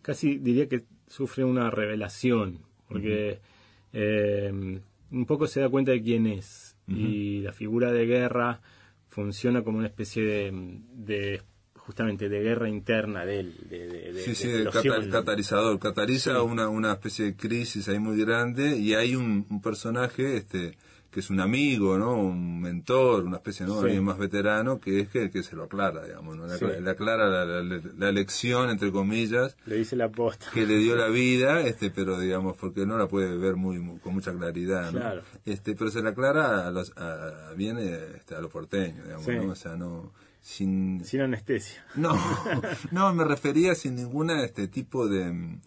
[0.01, 3.39] Casi diría que sufre una revelación, porque
[3.93, 4.51] eh,
[5.11, 6.75] un poco se da cuenta de quién es.
[6.89, 8.61] Y la figura de guerra
[9.09, 11.41] funciona como una especie de,
[11.75, 13.55] justamente de guerra interna de él.
[13.69, 14.69] De, sí, sí, de
[15.11, 15.77] catalizador.
[15.79, 20.77] Cataliza una, una especie de crisis ahí muy grande y hay un, personaje este
[21.17, 22.13] que es un amigo, ¿no?
[22.15, 23.79] Un mentor, una especie, ¿no?
[23.79, 23.85] Sí.
[23.85, 26.45] Alguien más veterano, que es que, que se lo aclara, digamos, ¿no?
[26.45, 26.63] Le, Sí.
[26.65, 30.45] acla- le aclara la, la- la lección, entre comillas, Le dice la posta.
[30.53, 33.97] que le dio la vida, este, pero digamos, porque no la puede ver muy, muy-
[33.97, 34.99] con mucha claridad, ¿no?
[34.99, 35.23] Claro.
[35.43, 39.31] Este, pero se la aclara a los, a, bien, este, a los porteños, digamos, Sí.
[39.31, 39.51] ¿no?
[39.53, 41.83] O sea, no, sin, Sin anestesia.
[41.95, 42.11] no,
[42.91, 45.57] no, me refería sin ninguna este tipo de,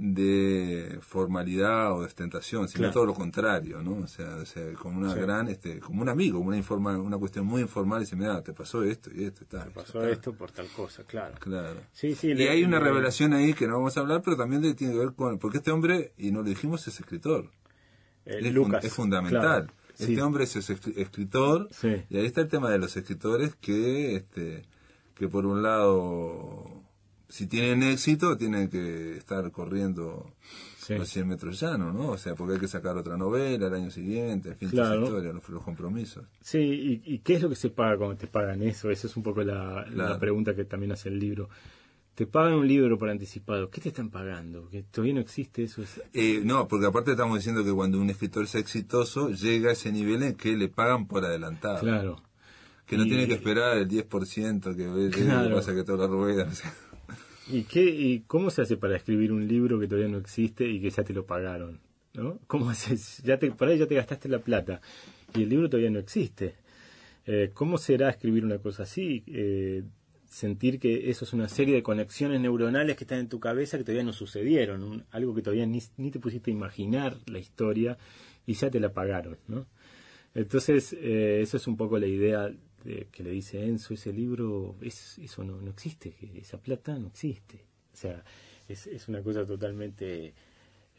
[0.00, 2.92] de formalidad o de ostentación, sino Claro.
[2.92, 3.96] todo lo contrario, ¿no?
[4.04, 5.18] O sea, o sea, como una Sí.
[5.20, 8.40] gran, este, como un amigo, una informa, una cuestión muy informal y se me da,
[8.42, 9.72] te pasó esto y esto, y tal.
[9.72, 10.10] Pasó tal".
[10.10, 11.34] esto por tal cosa, claro.
[11.40, 11.80] Claro.
[11.92, 12.28] Sí, sí.
[12.28, 14.92] Y le- hay una le- revelación ahí que no vamos a hablar, pero también tiene
[14.92, 17.50] que ver con, porque este hombre, y no lo dijimos, es escritor.
[18.24, 18.84] eh, es, Lucas.
[18.84, 19.40] es fundamental.
[19.40, 19.66] claro.
[19.98, 20.20] Este Sí.
[20.20, 21.68] hombre es es- escritor,
[22.10, 24.62] y ahí está el tema de los escritores que, este,
[25.14, 26.77] que por un lado,
[27.28, 30.32] si tienen éxito, tienen que estar corriendo
[30.78, 30.94] Sí.
[30.94, 32.08] los 100 metros llanos, ¿no?
[32.12, 35.04] O sea, porque hay que sacar otra novela el año siguiente, en fin, Claro.
[35.04, 36.24] historia, los, los compromisos.
[36.40, 38.90] Sí, y, y qué es lo que se paga cuando te pagan eso?
[38.90, 39.84] Esa es un poco la,
[40.18, 41.50] pregunta que también hace el libro.
[42.14, 43.68] Te pagan un libro por anticipado.
[43.70, 44.68] ¿Qué te están pagando?
[44.70, 45.82] Que todavía no existe eso.
[45.82, 49.72] Es- Eh, no, porque aparte estamos diciendo que cuando un escritor es exitoso, llega a
[49.74, 51.80] ese nivel en que le pagan por adelantado.
[51.80, 52.22] Claro.
[52.86, 55.48] Que no Y- tiene que esperar el 10% que Claro.
[55.50, 56.44] que pasa que toda la rueda.
[56.50, 56.74] o sea.
[57.50, 60.80] ¿Y, qué, ¿Y cómo se hace para escribir un libro que todavía no existe y
[60.80, 61.80] que ya te lo pagaron?
[62.14, 62.38] ¿no?
[62.46, 63.22] ¿Cómo haces?
[63.24, 64.80] Ya te, por ahí ya te gastaste la plata
[65.34, 66.54] y el libro todavía no existe.
[67.26, 69.22] Eh, ¿Cómo será escribir una cosa así?
[69.26, 69.82] Eh,
[70.26, 73.84] sentir que eso es una serie de conexiones neuronales que están en tu cabeza que
[73.84, 77.96] todavía no sucedieron, un- algo que todavía ni, ni te pusiste a imaginar la historia
[78.46, 79.66] y ya te la pagaron, ¿no?
[80.34, 82.50] Entonces, eh, eso es un poco la idea
[82.84, 86.98] de, que le dice Enzo, ese libro, es, eso no, no existe, que esa plata
[86.98, 87.64] no existe.
[87.92, 88.22] O sea,
[88.68, 90.34] es, es una cosa totalmente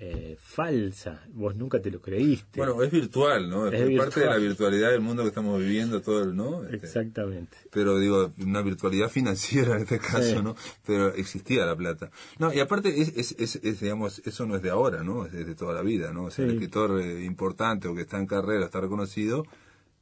[0.02, 2.58] eh, falsa, vos nunca te lo creíste.
[2.60, 3.68] Bueno, es virtual, ¿no?
[3.68, 4.42] Es Es, parte de la virtual.
[4.42, 6.64] virtualidad del mundo que estamos viviendo, todo el, ¿no?
[6.64, 7.58] Este, Exactamente.
[7.70, 10.42] pero digo, una virtualidad financiera en este caso, Sí.
[10.42, 10.56] ¿no?
[10.86, 12.12] Pero existía la plata.
[12.38, 15.26] No, y aparte, es, es, es, es, digamos, eso no es de ahora, ¿no?
[15.26, 16.26] Es de toda la vida, ¿no?
[16.26, 19.44] O sea, el escritor eh, importante o que está en carrera, está reconocido,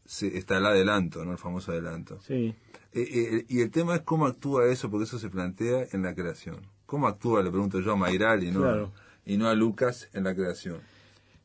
[0.07, 1.33] se, está el adelanto, ¿no?
[1.33, 2.19] El famoso adelanto.
[2.21, 2.55] Sí.
[2.93, 6.15] Eh, eh, y el tema es cómo actúa eso, porque eso se plantea en la
[6.15, 6.61] creación.
[6.85, 8.91] ¿Cómo actúa, le pregunto yo a Mayral y no, Claro.
[9.25, 10.77] y no a Lucas en la creación?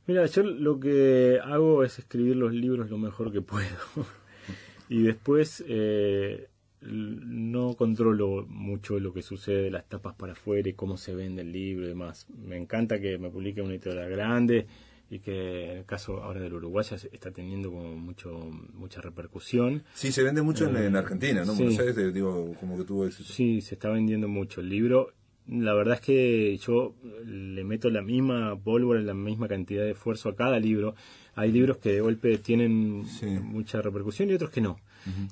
[0.07, 3.66] Mira, yo lo que hago es escribir los libros lo mejor que puedo.
[4.88, 6.48] y después eh,
[6.81, 11.42] no controlo mucho lo que sucede de las tapas para afuera y cómo se vende
[11.42, 12.27] el libro y demás.
[12.46, 14.66] Me encanta que me publique una editorial grande
[15.14, 18.31] y que en el caso ahora del Uruguaya está teniendo como mucho
[18.72, 19.83] mucha repercusión.
[19.92, 21.53] Sí, se vende mucho en, Eh, en Argentina, ¿no?
[21.55, 21.64] sí.
[21.64, 23.31] Buenos Aires, digo, como que tuvo éxito.
[23.31, 25.11] Sí, se está vendiendo mucho el libro.
[25.48, 26.94] La verdad es que yo
[27.27, 30.94] le meto la misma pólvora, la misma cantidad de esfuerzo a cada libro.
[31.35, 33.27] Hay libros que de golpe tienen Sí.
[33.27, 34.79] mucha repercusión y otros que no.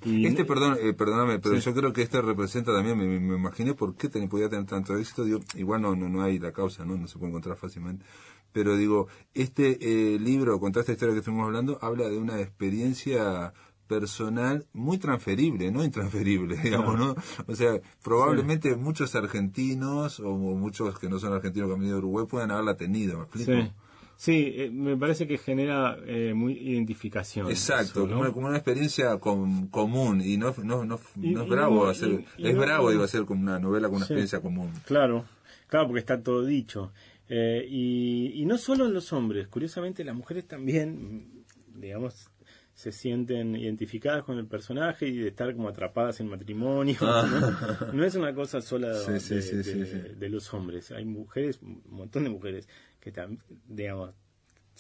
[0.05, 1.63] Y Este, perdón, eh, perdóname, pero Sí.
[1.67, 4.67] yo creo que este representa también, me, me- me imaginé por qué ten- podía tener
[4.67, 5.25] tanto éxito.
[5.25, 6.97] Digo, igual no, no, no hay la causa, ¿no?
[6.99, 8.05] No se puede encontrar fácilmente.
[8.53, 9.79] Pero digo, este
[10.15, 13.53] eh, libro, contar esta historia que estuvimos hablando, habla de una experiencia
[13.87, 17.15] personal muy transferible, no intransferible, digamos, ¿no?
[17.49, 21.99] O sea, probablemente muchos argentinos o muchos que no son argentinos que han venido a
[21.99, 23.53] Uruguay puedan haberla tenido, ¿me explico?
[23.53, 23.71] Sí,
[24.17, 27.51] sí eh, me parece que genera eh, muy identificación.
[27.51, 28.09] Exacto, eso, ¿no?
[28.11, 31.51] como, una, como una experiencia com- común y no, no, no, Y- no es y
[31.51, 34.13] bravo hacer, es bravo digo hacer como una novela con una Sí.
[34.13, 34.71] experiencia común.
[34.87, 35.25] Claro,
[35.67, 36.93] claro, porque está todo dicho.
[37.33, 41.23] Eh, y, y no solo en los hombres, curiosamente las mujeres también,
[41.77, 42.29] mm, digamos,
[42.75, 46.97] se sienten identificadas con el personaje y de estar como atrapadas en matrimonio.
[47.01, 47.11] ¿no?
[47.93, 48.95] No es una cosa sola Ah.
[48.95, 50.15] Sí, sí, de, sí, de- sí, sí.
[50.19, 50.91] de los hombres.
[50.91, 54.13] Hay mujeres, un montón de mujeres que también, digamos,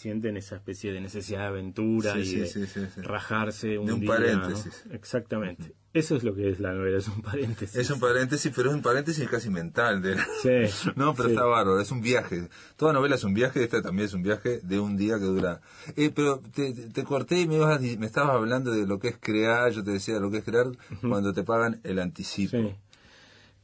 [0.00, 3.00] sienten esa especie de necesidad de aventura Sí, y de sí, sí, sí.
[3.02, 4.16] rajarse un, De un día, ¿no?
[4.16, 4.84] paréntesis.
[4.90, 5.72] Exactamente.
[5.92, 7.74] Eso es lo que es la novela, es un paréntesis.
[7.76, 10.00] Es un paréntesis, pero es un paréntesis casi mental.
[10.02, 10.16] De...
[10.42, 12.48] Sí, No, pero está bárbaro, es un viaje.
[12.76, 15.60] Toda novela es un viaje, esta también es un viaje de un día que dura.
[15.96, 19.16] Eh, pero te, corté y me, ibas a me estabas hablando de lo que es
[19.20, 20.66] crear, yo te decía lo que es crear
[21.00, 22.56] cuando te pagan el anticipo.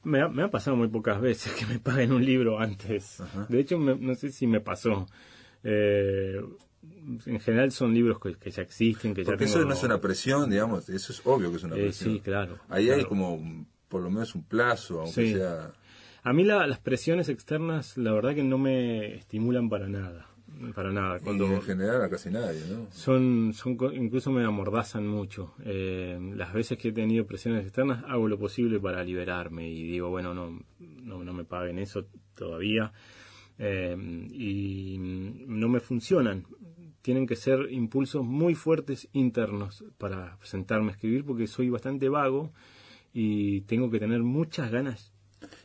[0.03, 3.23] Me ha, me ha pasado muy pocas veces que me paguen un libro antes.
[3.49, 5.07] De hecho, me- no sé si me pasó.
[5.65, 6.41] Eh,
[7.27, 9.83] en general son libros que, que ya existen, que Porque ya eso tengo- no es
[9.83, 12.15] una presión, digamos, eso es obvio que es una Eh, presión.
[12.15, 12.59] sí, claro.
[12.69, 15.35] Ahí hay como un- por lo menos un plazo, aunque Sí.
[15.35, 15.73] sea...
[16.25, 20.27] A mí la- las presiones externas, la verdad que no me estimulan para nada.
[20.75, 21.19] Para nada.
[21.21, 22.87] Cuando Cuando en general a casi nadie, ¿no?
[22.91, 25.55] son, son incluso me amordazan mucho.
[25.65, 30.09] Eh, las veces que he tenido presiones externas hago lo posible para liberarme y digo,
[30.09, 32.93] bueno, no, no, no me paguen eso todavía.
[33.59, 33.97] Eh,
[34.33, 36.45] y no me funcionan.
[37.03, 42.53] tienen que ser impulsos muy fuertes internos para sentarme a escribir porque soy bastante vago
[43.15, 45.16] y tengo que tener muchas ganas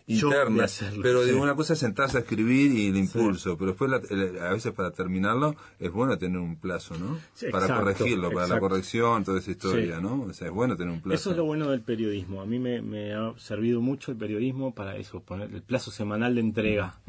[0.08, 0.84] internas.
[1.02, 4.40] Pero digo, una cosa es sentarse a escribir y el impulso, pero después la- el-
[4.40, 7.18] a veces para terminarlo es bueno tener un plazo, ¿no?
[7.34, 10.02] Sí, para exacto, corregirlo, para la corrección, toda esa historia, Sí.
[10.02, 10.24] ¿no?
[10.24, 11.16] O sea, es bueno tener un plazo.
[11.16, 12.42] Eso es lo bueno del periodismo.
[12.42, 16.36] A mí me, me ha servido mucho el periodismo para eso, poner el plazo semanal
[16.36, 17.00] de entrega.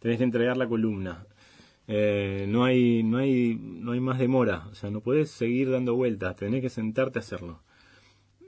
[0.00, 1.24] Tenés que entregar la columna.
[1.92, 4.68] Eh, no hay no hay no hay más demora.
[4.70, 6.36] O sea, no podés seguir dando vueltas.
[6.36, 7.62] Tenés que sentarte a hacerlo.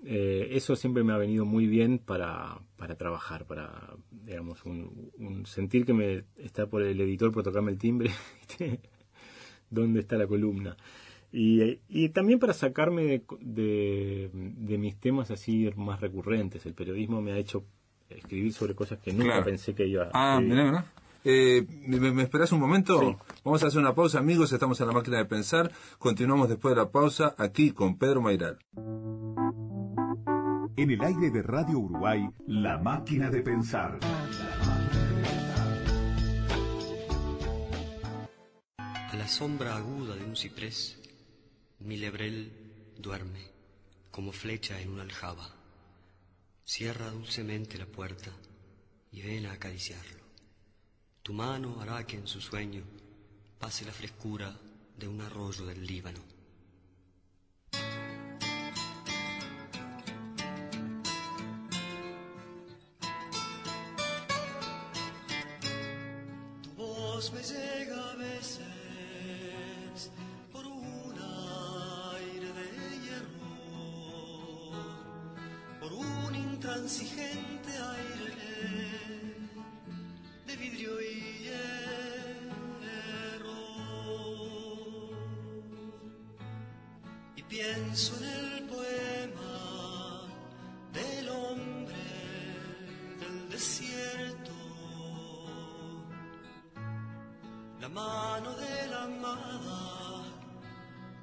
[0.05, 5.47] Eh, eso siempre me ha venido muy bien para, para trabajar, para digamos un, un
[5.47, 8.11] sentir que me está por el editor por tocarme el timbre.
[9.71, 10.77] ¿Dónde está la columna?
[11.33, 16.67] Y, y también para sacarme de, de, de mis temas así más recurrentes.
[16.67, 17.65] El periodismo me ha hecho
[18.11, 19.45] escribir sobre cosas que nunca Claro.
[19.47, 20.55] pensé que iba a Ah, escribir.
[20.57, 20.93] mirá, mirá.
[21.25, 23.01] Eh, ¿me, me esperás un momento?
[23.01, 23.17] Sí.
[23.45, 24.53] Vamos a hacer una pausa, amigos.
[24.53, 25.71] Estamos en la máquina de pensar.
[25.99, 28.59] Continuamos después de la pausa aquí con Pedro Mairal.
[30.75, 33.99] En el aire de Radio Uruguay, La Máquina de Pensar.
[38.79, 40.99] A la sombra aguda de un ciprés,
[41.81, 42.51] mi lebrel
[42.97, 43.51] duerme
[44.11, 45.51] como flecha en una aljaba.
[46.64, 48.31] Cierra dulcemente la puerta
[49.11, 50.23] y ven a acariciarlo.
[51.23, 52.83] Tu mano hará que en su sueño
[53.59, 54.59] pase la frescura
[54.97, 56.32] de un arroyo del Líbano.
[87.75, 90.27] Pienso en el poema
[90.93, 91.95] del hombre
[93.20, 94.53] del desierto.
[97.81, 100.25] La mano de la amada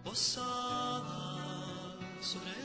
[0.03, 2.58] posada sobre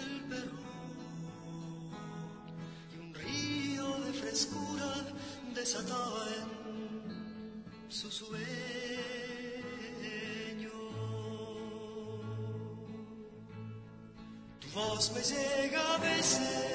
[14.74, 16.73] voz me llega a veces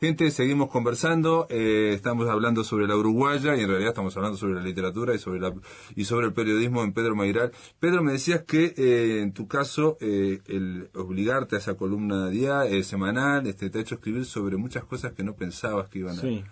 [0.00, 4.54] Gente, seguimos conversando, eh, estamos hablando sobre la uruguaya y en realidad estamos hablando sobre
[4.54, 5.52] la literatura y sobre la
[5.96, 7.50] y sobre el periodismo en Pedro Mairal.
[7.80, 12.64] Pedro, me decías que eh, en tu caso eh, el obligarte a esa columna día
[12.64, 16.16] eh, semanal este, te ha hecho escribir sobre muchas cosas que no pensabas que iban
[16.16, 16.20] a...
[16.20, 16.44] Sí.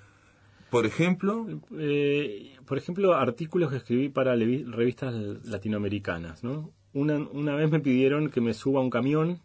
[0.68, 1.46] Por ejemplo,
[2.66, 6.72] por ejemplo, artículos que escribí para revistas latinoamericanas, ¿no?
[6.92, 9.40] Una, una vez me pidieron que me suba a un camión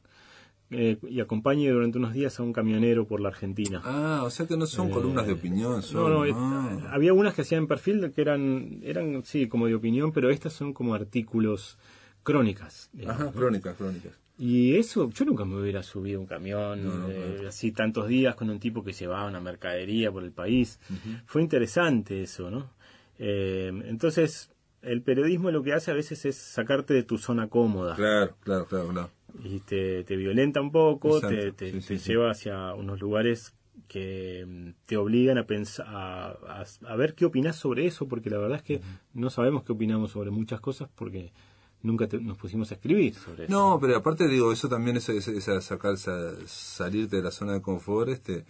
[0.72, 3.82] eh, y acompañe durante unos días a un camionero por la Argentina.
[3.84, 6.12] ah, o sea que no son Eh, columnas de opinión, No, son...
[6.14, 6.90] no, eh, ah.
[6.92, 10.74] había unas que hacían perfil que eran, eran, sí, como de opinión, pero estas son
[10.74, 11.78] como artículos
[12.24, 12.90] crónicas.
[12.94, 13.32] digamos, Ajá, ¿no?
[13.34, 14.14] crónicas, crónicas.
[14.38, 18.08] Y eso, yo nunca me hubiera subido a un camión No, no, eh, así tantos
[18.08, 20.80] días con un tipo que llevaba una mercadería por el país.
[21.28, 22.72] Fue interesante eso, ¿no?
[23.20, 24.50] Eh, entonces,
[24.82, 28.66] el periodismo lo que hace a veces es sacarte de tu zona cómoda Claro, claro,
[28.66, 29.10] claro, claro.
[29.44, 32.10] Y te, te violenta un poco, Exacto, te, te- sí, sí, te sí.
[32.12, 33.54] lleva hacia unos lugares
[33.88, 36.28] que mm, te obligan a pensar, a,
[36.62, 38.82] a- a ver qué opinas sobre eso, porque la verdad es que
[39.14, 41.32] no sabemos qué opinamos sobre muchas cosas porque
[41.84, 43.52] nunca te- nos pusimos a escribir sobre eso.
[43.54, 47.54] No, pero aparte digo, eso también es, es- esa sacar, sa- salirte de la zona
[47.54, 48.46] de confort, este,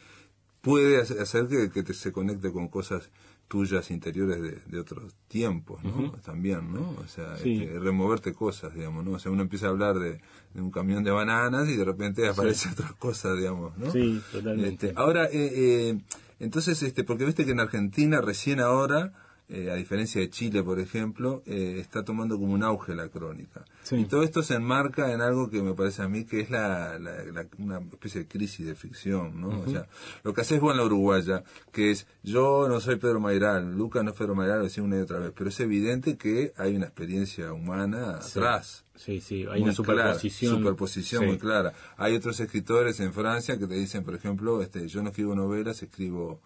[0.61, 3.09] puede hace- hacer que, que te se conecte con cosas
[3.52, 6.14] tuyas interiores de, de otros tiempos, ¿no?
[6.24, 6.91] También, ¿no?
[7.04, 7.64] O sea, Sí.
[7.64, 9.12] este, removerte cosas, digamos, ¿no?
[9.12, 10.22] O sea, uno empieza a hablar de,
[10.54, 13.91] de un camión de bananas y de repente aparece otras cosas, digamos, ¿no?
[13.91, 14.88] Sí, totalmente.
[14.88, 15.97] Este, ahora, eh, eh,
[16.39, 19.12] entonces, este, porque viste que en Argentina recién ahora,
[19.54, 23.66] eh, a diferencia de Chile, por ejemplo, eh, está tomando como un auge la crónica.
[23.84, 23.97] Sí.
[23.97, 26.97] Y todo esto se enmarca en algo que me parece a mí que es la,
[26.97, 29.60] la- la- una especie de crisis de ficción, ¿no?
[29.60, 29.88] O sea,
[30.24, 31.43] lo que haces vos en la Uruguaya,
[31.74, 34.97] que es, yo no soy Pedro Mairal, Lucas no es Pedro Mairal, lo decimos una
[34.99, 38.86] y otra vez, pero es evidente que hay una experiencia humana atrás.
[38.95, 40.52] Sí, sí, hay Muy una superposición.
[40.52, 41.28] Clara, superposición Sí.
[41.28, 41.74] muy clara.
[41.97, 45.82] Hay otros escritores en Francia que te dicen, por ejemplo, este, yo no escribo novelas,
[45.82, 46.39] escribo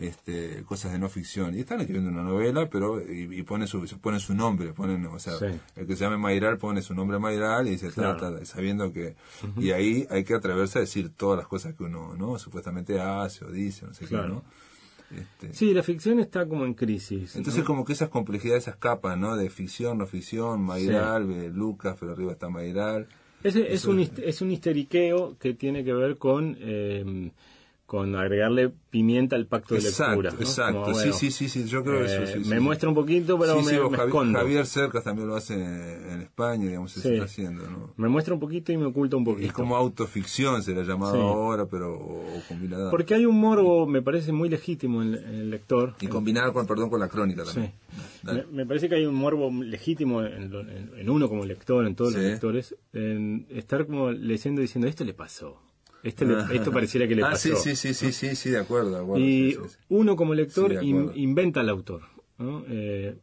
[0.00, 1.54] este, cosas de no ficción.
[1.54, 5.18] Y están escribiendo una novela, pero y, y ponen su ponen su nombre, ponen, o
[5.18, 5.46] sea, Sí.
[5.76, 8.16] el que se llame Mayral pone su nombre Mayral y se Claro.
[8.16, 9.14] trata sabiendo que
[9.58, 12.38] y ahí hay que atreverse a decir todas las cosas que uno, ¿no?
[12.38, 14.24] Supuestamente hace o dice, no sé Claro.
[14.24, 14.44] qué, ¿no?
[15.20, 17.34] Este, Sí, la ficción está como en crisis.
[17.36, 17.66] entonces ¿no?
[17.66, 19.36] como que esas complejidades, esas capas, ¿no?
[19.36, 23.08] De ficción, no ficción, Mayral, eh, Lucas, pero arriba está Mayral.
[23.42, 27.32] Es, es, un, es un histeriqueo que tiene que ver con, eh,
[27.90, 30.30] con agregarle pimienta al pacto de Exacto, lectura.
[30.30, 30.46] ¿no?
[30.48, 30.82] exacto.
[30.82, 32.24] Como, sí, bueno, sí, sí, sí, yo creo eh, eso.
[32.24, 32.62] Sí, sí, me sí.
[32.62, 34.38] muestra un poquito, pero Sí, me, sí, me Javi- escondo.
[34.38, 37.08] Javier Cercas también lo hace en España, digamos, se Sí.
[37.14, 37.92] está haciendo, ¿no?
[37.96, 39.44] Me muestra un poquito y me oculta un poquito.
[39.48, 41.20] Es como autoficción, se le ha llamado Sí.
[41.20, 42.92] ahora, pero o, o combinada.
[42.92, 45.96] Porque hay un morbo, me parece muy legítimo en, en el lector.
[46.00, 47.54] Y combinada con, perdón, con la crónica Sí.
[48.22, 48.46] también.
[48.52, 51.96] Me, me parece que hay un morbo legítimo en, en- en uno como lector, en
[51.96, 52.18] todos Sí.
[52.20, 55.56] los lectores, en estar como leyendo y diciendo, esto le pasó.
[56.02, 57.54] Este le- esto pareciera que le ah, pasó.
[57.56, 59.24] sí, sí, sí, sí, sí, sí, de acuerdo, de acuerdo.
[59.24, 59.76] y sí, sí, sí.
[59.90, 62.02] uno como lector in- inventa al autor.
[62.38, 62.64] ¿no?
[62.68, 63.16] Eh,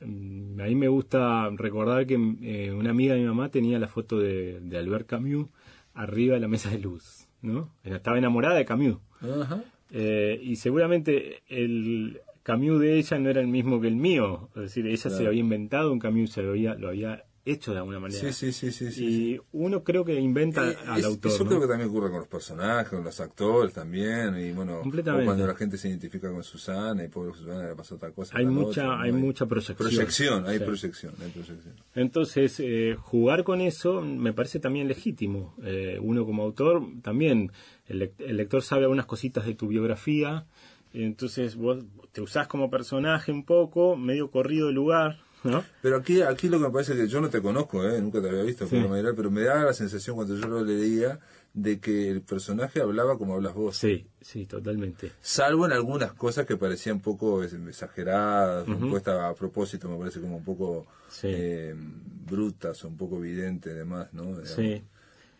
[0.00, 4.18] a mí me gusta recordar que eh, una amiga de mi mamá tenía la foto
[4.18, 5.48] de, de Albert Camus
[5.94, 7.26] arriba de la mesa de luz.
[7.40, 7.70] ¿no?
[7.84, 8.98] Estaba enamorada de Camus.
[9.20, 9.62] Ajá.
[9.90, 14.48] Eh, y seguramente el Camus de ella no era el mismo que el mío.
[14.56, 15.26] Es decir, ella se Claro.
[15.28, 18.32] había inventado un Camus, se lo había, lo había hecho de alguna manera.
[18.32, 21.32] Sí, sí, sí, y uno creo que inventa Eh, al es- autor.
[21.32, 21.48] Eso ¿no?
[21.50, 25.24] creo que también ocurre con los personajes, con los actores también, y bueno, Completamente.
[25.26, 28.36] cuando la gente se identifica con Susana y pobre Susana le pasó otra cosa.
[28.38, 29.76] Hay mucha- hay mucha proyección.
[29.76, 31.74] Proyección, hay proyección, hay proyección.
[31.94, 35.54] Entonces, eh, jugar con eso me parece también legítimo.
[35.64, 37.50] Eh, uno como autor también,
[37.88, 40.46] el, el lector sabe algunas cositas de tu biografía,
[40.92, 45.64] entonces vos te usás como personaje un poco, medio corrido de lugar, ¿no?
[45.82, 48.00] Pero aquí, aquí lo que me parece que yo no te conozco, ¿eh?
[48.00, 48.76] nunca te había visto, Sí.
[48.76, 51.18] Mayral, pero me da la sensación cuando yo lo leía
[51.54, 53.76] de que el personaje hablaba como hablas vos.
[53.76, 55.12] Sí, sí, totalmente.
[55.20, 60.36] Salvo en algunas cosas que parecían un poco exageradas, puestas a propósito, me parece como
[60.38, 61.28] un poco Sí.
[61.30, 64.22] eh, brutas o un poco evidentes, demás, ¿no?
[64.26, 64.48] Digamos.
[64.48, 64.82] Sí.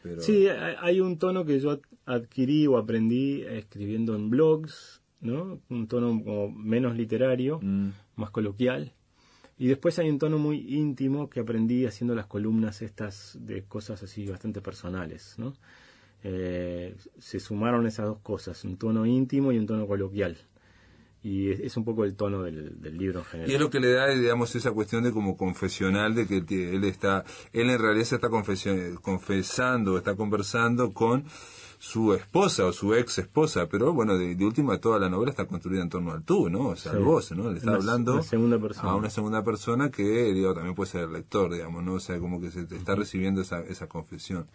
[0.02, 5.60] Pero, Sí, hay un tono que yo ad- adquirí o aprendí escribiendo en blogs, ¿no?
[5.70, 7.90] Un tono como menos literario, Mm.
[8.16, 8.92] más coloquial.
[9.62, 14.02] Y después hay un tono muy íntimo que aprendí haciendo las columnas estas de cosas
[14.02, 15.54] así bastante personales, ¿no?
[16.24, 20.36] Eh, se sumaron esas dos cosas, un tono íntimo y un tono coloquial.
[21.22, 23.50] Y es, un poco el tono del, del libro en general.
[23.52, 26.82] Y es lo que le da, digamos, esa cuestión de como confesional, de que él
[26.82, 31.24] está, él en realidad se está confesando, está conversando con
[31.84, 35.46] su esposa o su ex esposa, pero bueno, de, de última toda la novela está
[35.46, 36.68] construida en torno al tú, ¿no?
[36.68, 37.50] O sea, al vos, ¿no?
[37.50, 38.22] Le está Una- hablando una
[38.92, 41.94] a una segunda persona que, digo, también puede ser el lector, digamos, ¿no?
[41.94, 44.46] O sea, como que se te está recibiendo esa, esa confesión.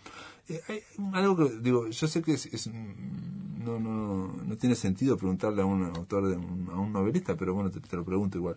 [0.48, 0.80] Eh, hay
[1.12, 5.66] algo que, digo, yo sé que es, es, no, no, no tiene sentido preguntarle a
[5.66, 8.56] un autor, de un- a un novelista, pero bueno, te, te lo pregunto igual.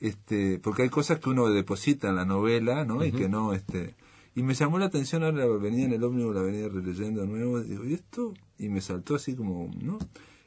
[0.00, 3.04] Este, porque hay cosas que uno deposita en la novela, ¿no?
[3.04, 3.94] Y que no, este,
[4.36, 7.58] y me llamó la atención ahora venía en el ómnibus, la venía releyendo de nuevo,
[7.60, 8.34] y digo, ¿y esto?
[8.58, 9.98] Y me saltó así como, ¿no?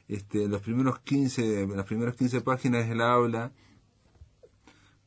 [0.06, 3.52] Este, los primeros 15, las primeras 15 páginas él habla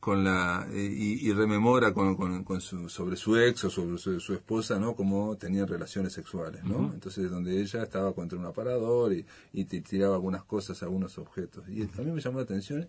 [0.00, 3.96] con la eh, y, y rememora con, con, con su, sobre su ex o sobre
[3.96, 8.44] su, su esposa no cómo tenían relaciones sexuales no entonces donde ella estaba contra un
[8.44, 9.24] aparador y,
[9.54, 12.86] y tiraba algunas cosas algunos objetos y a mí me llamó la atención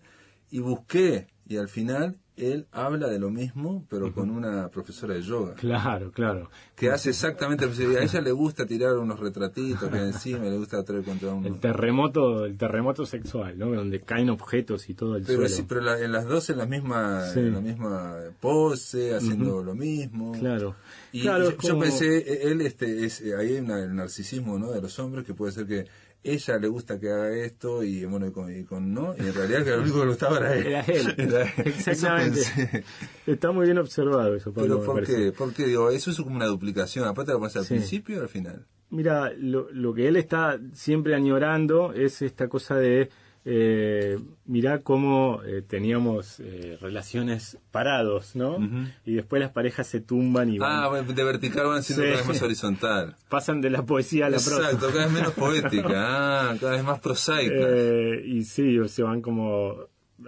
[0.50, 5.22] y busqué y al final él habla de lo mismo pero con una profesora de
[5.22, 6.50] yoga Claro, claro.
[6.74, 11.02] que hace exactamente a ella le gusta tirar unos retratitos que encima le gusta traer
[11.02, 13.70] contra un El terremoto, el terremoto sexual, ¿no?
[13.72, 15.48] Donde caen objetos y todo el Pero, suelo.
[15.56, 17.38] sí, pero la- en las dos en la misma, Sí.
[17.40, 20.32] en la misma pose, haciendo lo mismo.
[20.32, 20.74] Claro.
[21.12, 23.94] Y Claro, yo, es yo como- pensé, eh, él, este, es, ahí hay una- el
[23.96, 24.72] narcisismo, ¿no?
[24.72, 25.86] De los hombres que puede ser que
[26.32, 29.34] ella le gusta que haga esto y bueno, y con, y con no, y en
[29.34, 30.66] realidad que lo único que le gustaba era él.
[30.66, 31.14] Era él.
[31.18, 31.52] Era él.
[31.58, 32.84] Eso Exactamente.
[33.26, 34.80] Está muy bien observado eso, Pablo.
[34.80, 35.32] Pero ¿por qué?
[35.32, 35.66] ¿Por qué?
[35.66, 37.06] Digo, eso es como una duplicación.
[37.08, 37.74] Aparte lo pones al Sí.
[37.74, 38.66] principio o al final.
[38.90, 43.08] Mira, lo, lo que él está siempre añorando es esta cosa de
[43.48, 48.58] eh, mirá cómo eh, teníamos eh, relaciones parados, ¿no?
[49.04, 52.08] Y después las parejas se tumban y van, Ah, de vertical van siendo Sí.
[52.10, 53.14] cada vez más horizontal.
[53.28, 54.56] pasan de la poesía a la prosa.
[54.72, 57.54] Exacto, cada vez menos poética, ah, cada vez más prosaica.
[57.56, 59.76] Eh, y sí, se van como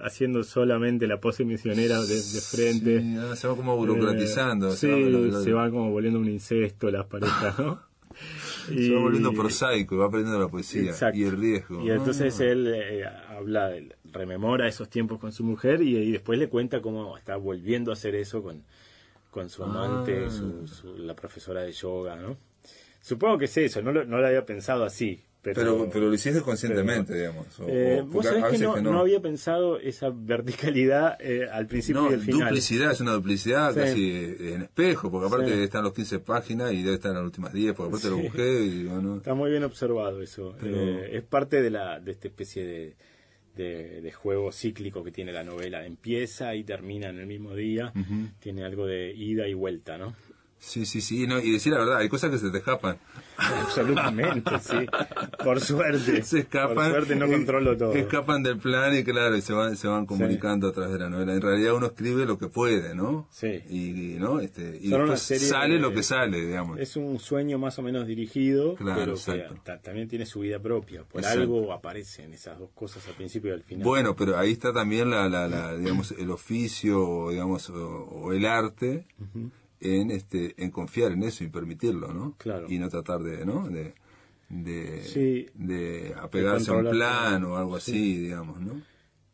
[0.05, 3.01] haciendo solamente la pose misionera de, de frente.
[3.01, 4.69] Sí, ah, se va como burocratizando.
[4.69, 7.81] Eh, se va- sí, lo- lo- se van como volviendo un incesto las parejas, ¿no?
[8.87, 11.19] se va volviendo prosaico y va aprendiendo la poesía Exacto.
[11.19, 11.83] y el riesgo.
[11.85, 12.45] Y entonces Ah.
[12.45, 13.73] él eh, habla,
[14.13, 17.95] rememora esos tiempos con su mujer y, y después le cuenta cómo está volviendo a
[17.95, 18.63] hacer eso con,
[19.31, 20.31] con su amante, Ah.
[20.31, 22.37] su, su- la profesora de yoga, ¿no?
[23.01, 25.23] Supongo que es eso, no lo, no lo había pensado así.
[25.41, 27.61] Pero, pero, pero lo hiciste conscientemente, digamos.
[27.61, 32.03] o- eh, vos sabés que no, que no había pensado esa verticalidad eh, al principio
[32.03, 32.49] No, y al final.
[32.49, 33.79] duplicidad, es una duplicidad Sí.
[33.81, 35.61] casi en espejo, porque aparte Sí.
[35.63, 38.65] están los 15 páginas y debe estar en las últimas 10, porque aparte lo busqué
[38.65, 40.57] y bueno, Está muy bien observado eso.
[40.61, 42.97] Pero- Eh, es parte de, la, de esta especie de,
[43.57, 45.87] de, de juego cíclico que tiene la novela.
[45.87, 47.93] Empieza y termina en el mismo día.
[48.41, 50.15] Tiene algo de ida y vuelta, ¿no?
[50.59, 52.99] Sí, sí, sí, no, y decir la verdad, hay cosas que se te escapan.
[53.37, 54.87] Absolutamente, sí.
[55.45, 56.23] Por suerte.
[56.23, 56.75] Se escapan.
[56.75, 57.93] Por suerte no controlo todo.
[57.93, 60.99] que escapan del plan y claro, y se van, se van comunicando a través de
[60.99, 61.35] la novela.
[61.35, 63.29] En realidad uno escribe lo que puede, ¿no?
[63.31, 63.61] Sí.
[63.69, 64.41] Y, y, ¿no?
[64.41, 66.79] Este, y después sale de- lo que sale, digamos.
[66.81, 71.05] Es un sueño más o menos dirigido, Claro, pero que también tiene su vida propia.
[71.05, 71.41] Por Exacto.
[71.41, 73.85] algo aparecen esas dos cosas al principio y al final.
[73.85, 78.33] Bueno, pero ahí está también la, la, la, digamos, el oficio, o, digamos, o, o
[78.33, 79.07] el arte
[79.81, 82.35] en este, en confiar en eso y permitirlo, ¿no?
[82.39, 82.67] Claro.
[82.69, 83.69] Y no tratar de, ¿no?
[83.69, 83.95] De,
[84.49, 85.47] de, Sí.
[85.55, 88.81] de apegarse a un plan o algo así, digamos, ¿no?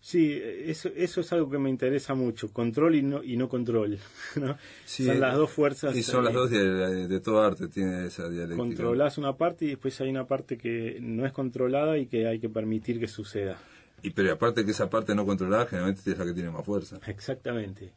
[0.01, 3.99] Sí, eso, eso es algo que me interesa mucho, control y no, y no control.
[4.37, 4.59] ¿no?
[4.85, 5.97] Sí, son las dos fuerzas.
[5.97, 8.59] Y son las dos de, de todo arte, tiene esa dialéctica.
[8.59, 12.39] Controlás una parte y después hay una parte que no es controlada y que hay
[12.39, 13.57] que permitir que suceda.
[14.03, 17.01] Y pero aparte que esa parte no controlada generalmente es la que tiene más fuerza.
[17.07, 17.91] Exactamente.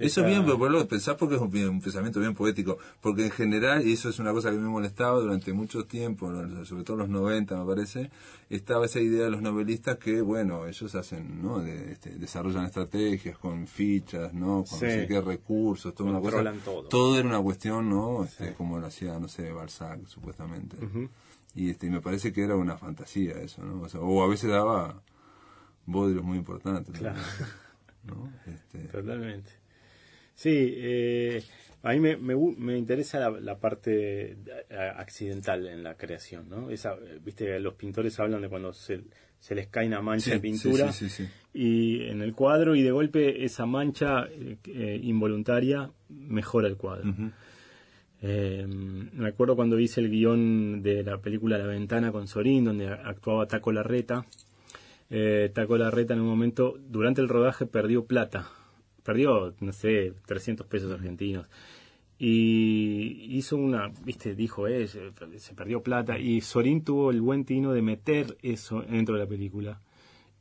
[0.00, 3.30] Eso es bien, pero por lo pensar porque es un, pensamiento bien poético, porque en
[3.30, 6.32] general, y eso es una cosa que me molestaba durante mucho tiempo,
[6.64, 8.10] sobre todo en los 90 me parece,
[8.48, 11.60] estaba esa idea de los novelistas que, bueno, ellos hacen, ¿no?
[11.60, 14.64] De- este, desarrollan estrategias con fichas, ¿no?
[14.64, 14.84] Con Sí.
[14.86, 16.36] no sé qué recursos, toda una cosa.
[16.42, 17.18] Controlan todo.
[17.18, 18.24] era una cuestión, ¿no?
[18.24, 20.76] Este, Como lo hacía, no sé, Balzac, supuestamente.
[21.54, 23.82] Y este, me parece que era una fantasía eso, ¿no?
[23.82, 25.02] O, sea, o a veces daba
[25.86, 26.96] bodrios muy importantes.
[26.98, 27.18] Claro.
[28.04, 28.32] ¿no?
[28.46, 29.50] Este, Totalmente.
[30.40, 31.42] Sí, eh,
[31.82, 34.38] a mí me, me, me interesa la, la parte
[34.96, 36.70] accidental en la creación, ¿no?
[36.70, 39.02] Esa, viste, los pintores hablan de cuando se,
[39.38, 41.30] se les cae una mancha Sí, de pintura sí, sí, sí.
[41.52, 47.12] y en el cuadro y de golpe esa mancha eh, involuntaria mejora el cuadro.
[48.22, 52.88] Eh, me acuerdo cuando hice el guion de la película La Ventana con Sorín, donde
[52.88, 54.24] actuaba Taco Larreta.
[55.10, 58.48] Eh, Taco Larreta en un momento, durante el rodaje, perdió plata.
[59.02, 61.46] Perdió, no sé, 300 pesos argentinos.
[62.18, 66.18] Y hizo una, viste, dijo, eh, se se perdió plata.
[66.18, 69.80] Y Sorín tuvo el buen tino de meter eso dentro de la película.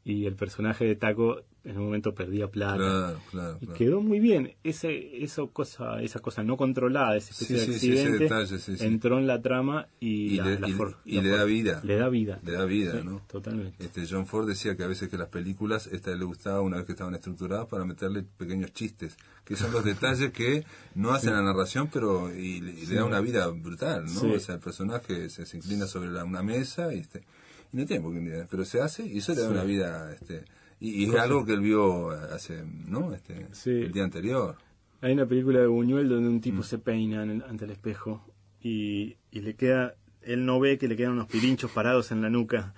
[0.10, 2.78] Y el personaje de Taco en un momento perdía plata.
[2.78, 3.78] Claro, claro, Y claro.
[3.78, 4.56] quedó muy bien.
[4.64, 8.24] Ese, eso cosa, esa cosa no controlada, ese especie Sí, de sí, sí, ese accidente,
[8.24, 11.30] detalle, entró en la trama y, Y la- le- la y- for- y la le
[11.30, 11.82] da vida.
[11.84, 12.40] Le da vida.
[12.44, 13.22] Le da vida, ¿no?
[13.28, 13.84] Totalmente.
[13.84, 16.86] Este John Ford decía que a veces que las películas esta le gustaba una vez
[16.88, 20.64] que estaban estructuradas para meterle pequeños chistes, que son los detalles que
[20.96, 24.34] no hacen la narración, pero y, le- y le da una vida brutal, ¿no?
[24.34, 27.22] O sea, el personaje se, se inclina sobre la- una mesa y este
[27.74, 29.54] y no tiene por qué pero se hace y eso le da Sí.
[29.54, 30.46] una vida este
[30.80, 33.14] y, y es algo que él vio hace, ¿no?
[33.14, 33.70] Este Sí.
[33.72, 34.56] el día anterior.
[35.02, 36.42] Hay una película de Buñuel donde un Mm.
[36.42, 38.26] tipo se peina en el- ante el espejo
[38.62, 42.30] y, y le queda, él no ve que le quedan unos pirinchos parados en la
[42.30, 42.74] nuca.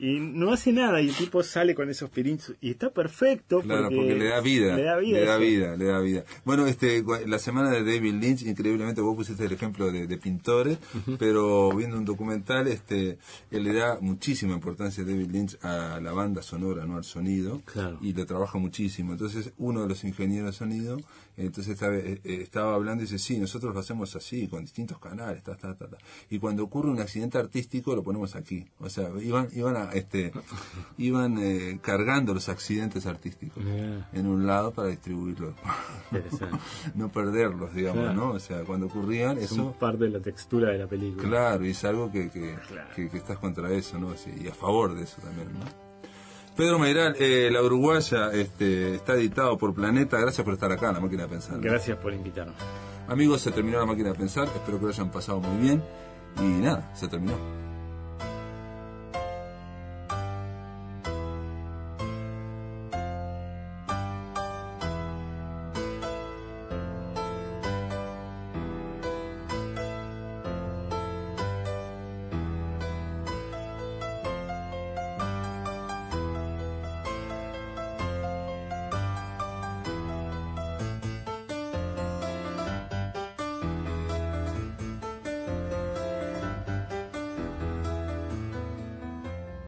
[0.00, 3.88] Y no hace nada y el tipo sale con esos pirinchos y está perfecto Claro,
[3.90, 4.76] porque, le da vida.
[4.76, 5.18] Le da vida.
[5.20, 6.24] Le da vida, le da vida.
[6.44, 10.78] Bueno, este, la semana de David Lynch, increíblemente vos pusiste el ejemplo de, de pintores,
[11.18, 13.18] pero viendo un documental, este,
[13.50, 17.98] él le da muchísima importancia David Lynch a la banda sonora, no al sonido, Claro.
[18.00, 19.12] y lo trabaja muchísimo.
[19.12, 21.00] Entonces, uno de los ingenieros de sonido,
[21.36, 24.98] entonces estaba, eh, eh, estaba hablando y dice, sí, nosotros lo hacemos así, con distintos
[24.98, 25.96] canales, ta, ta, ta, ta.
[26.30, 28.66] Y cuando ocurre un accidente artístico, lo ponemos aquí.
[28.80, 30.32] O sea, iban, iban a, este,
[30.96, 33.62] iban eh, cargando los accidentes artísticos
[34.12, 35.54] en un lado para distribuirlos.
[36.94, 38.14] No perderlos, digamos, Claro.
[38.20, 38.30] ¿no?
[38.32, 41.28] O sea, cuando ocurrían, Es eso, un parte de la textura de la película.
[41.28, 42.88] claro, y es algo que, que, Claro.
[42.94, 44.14] que- que estás contra eso, ¿no?
[44.42, 45.60] Y a favor de eso también, ¿no?
[46.56, 50.18] Pedro Meiral, eh, La Uruguaya, este, está editado por Planeta.
[50.18, 51.60] Gracias por estar acá en La Máquina de Pensar.
[51.60, 52.54] Gracias por invitarme.
[53.06, 54.48] Amigos, se terminó La Máquina de Pensar.
[54.48, 55.82] Espero que lo hayan pasado muy bien.
[56.40, 57.67] Y nada, se terminó.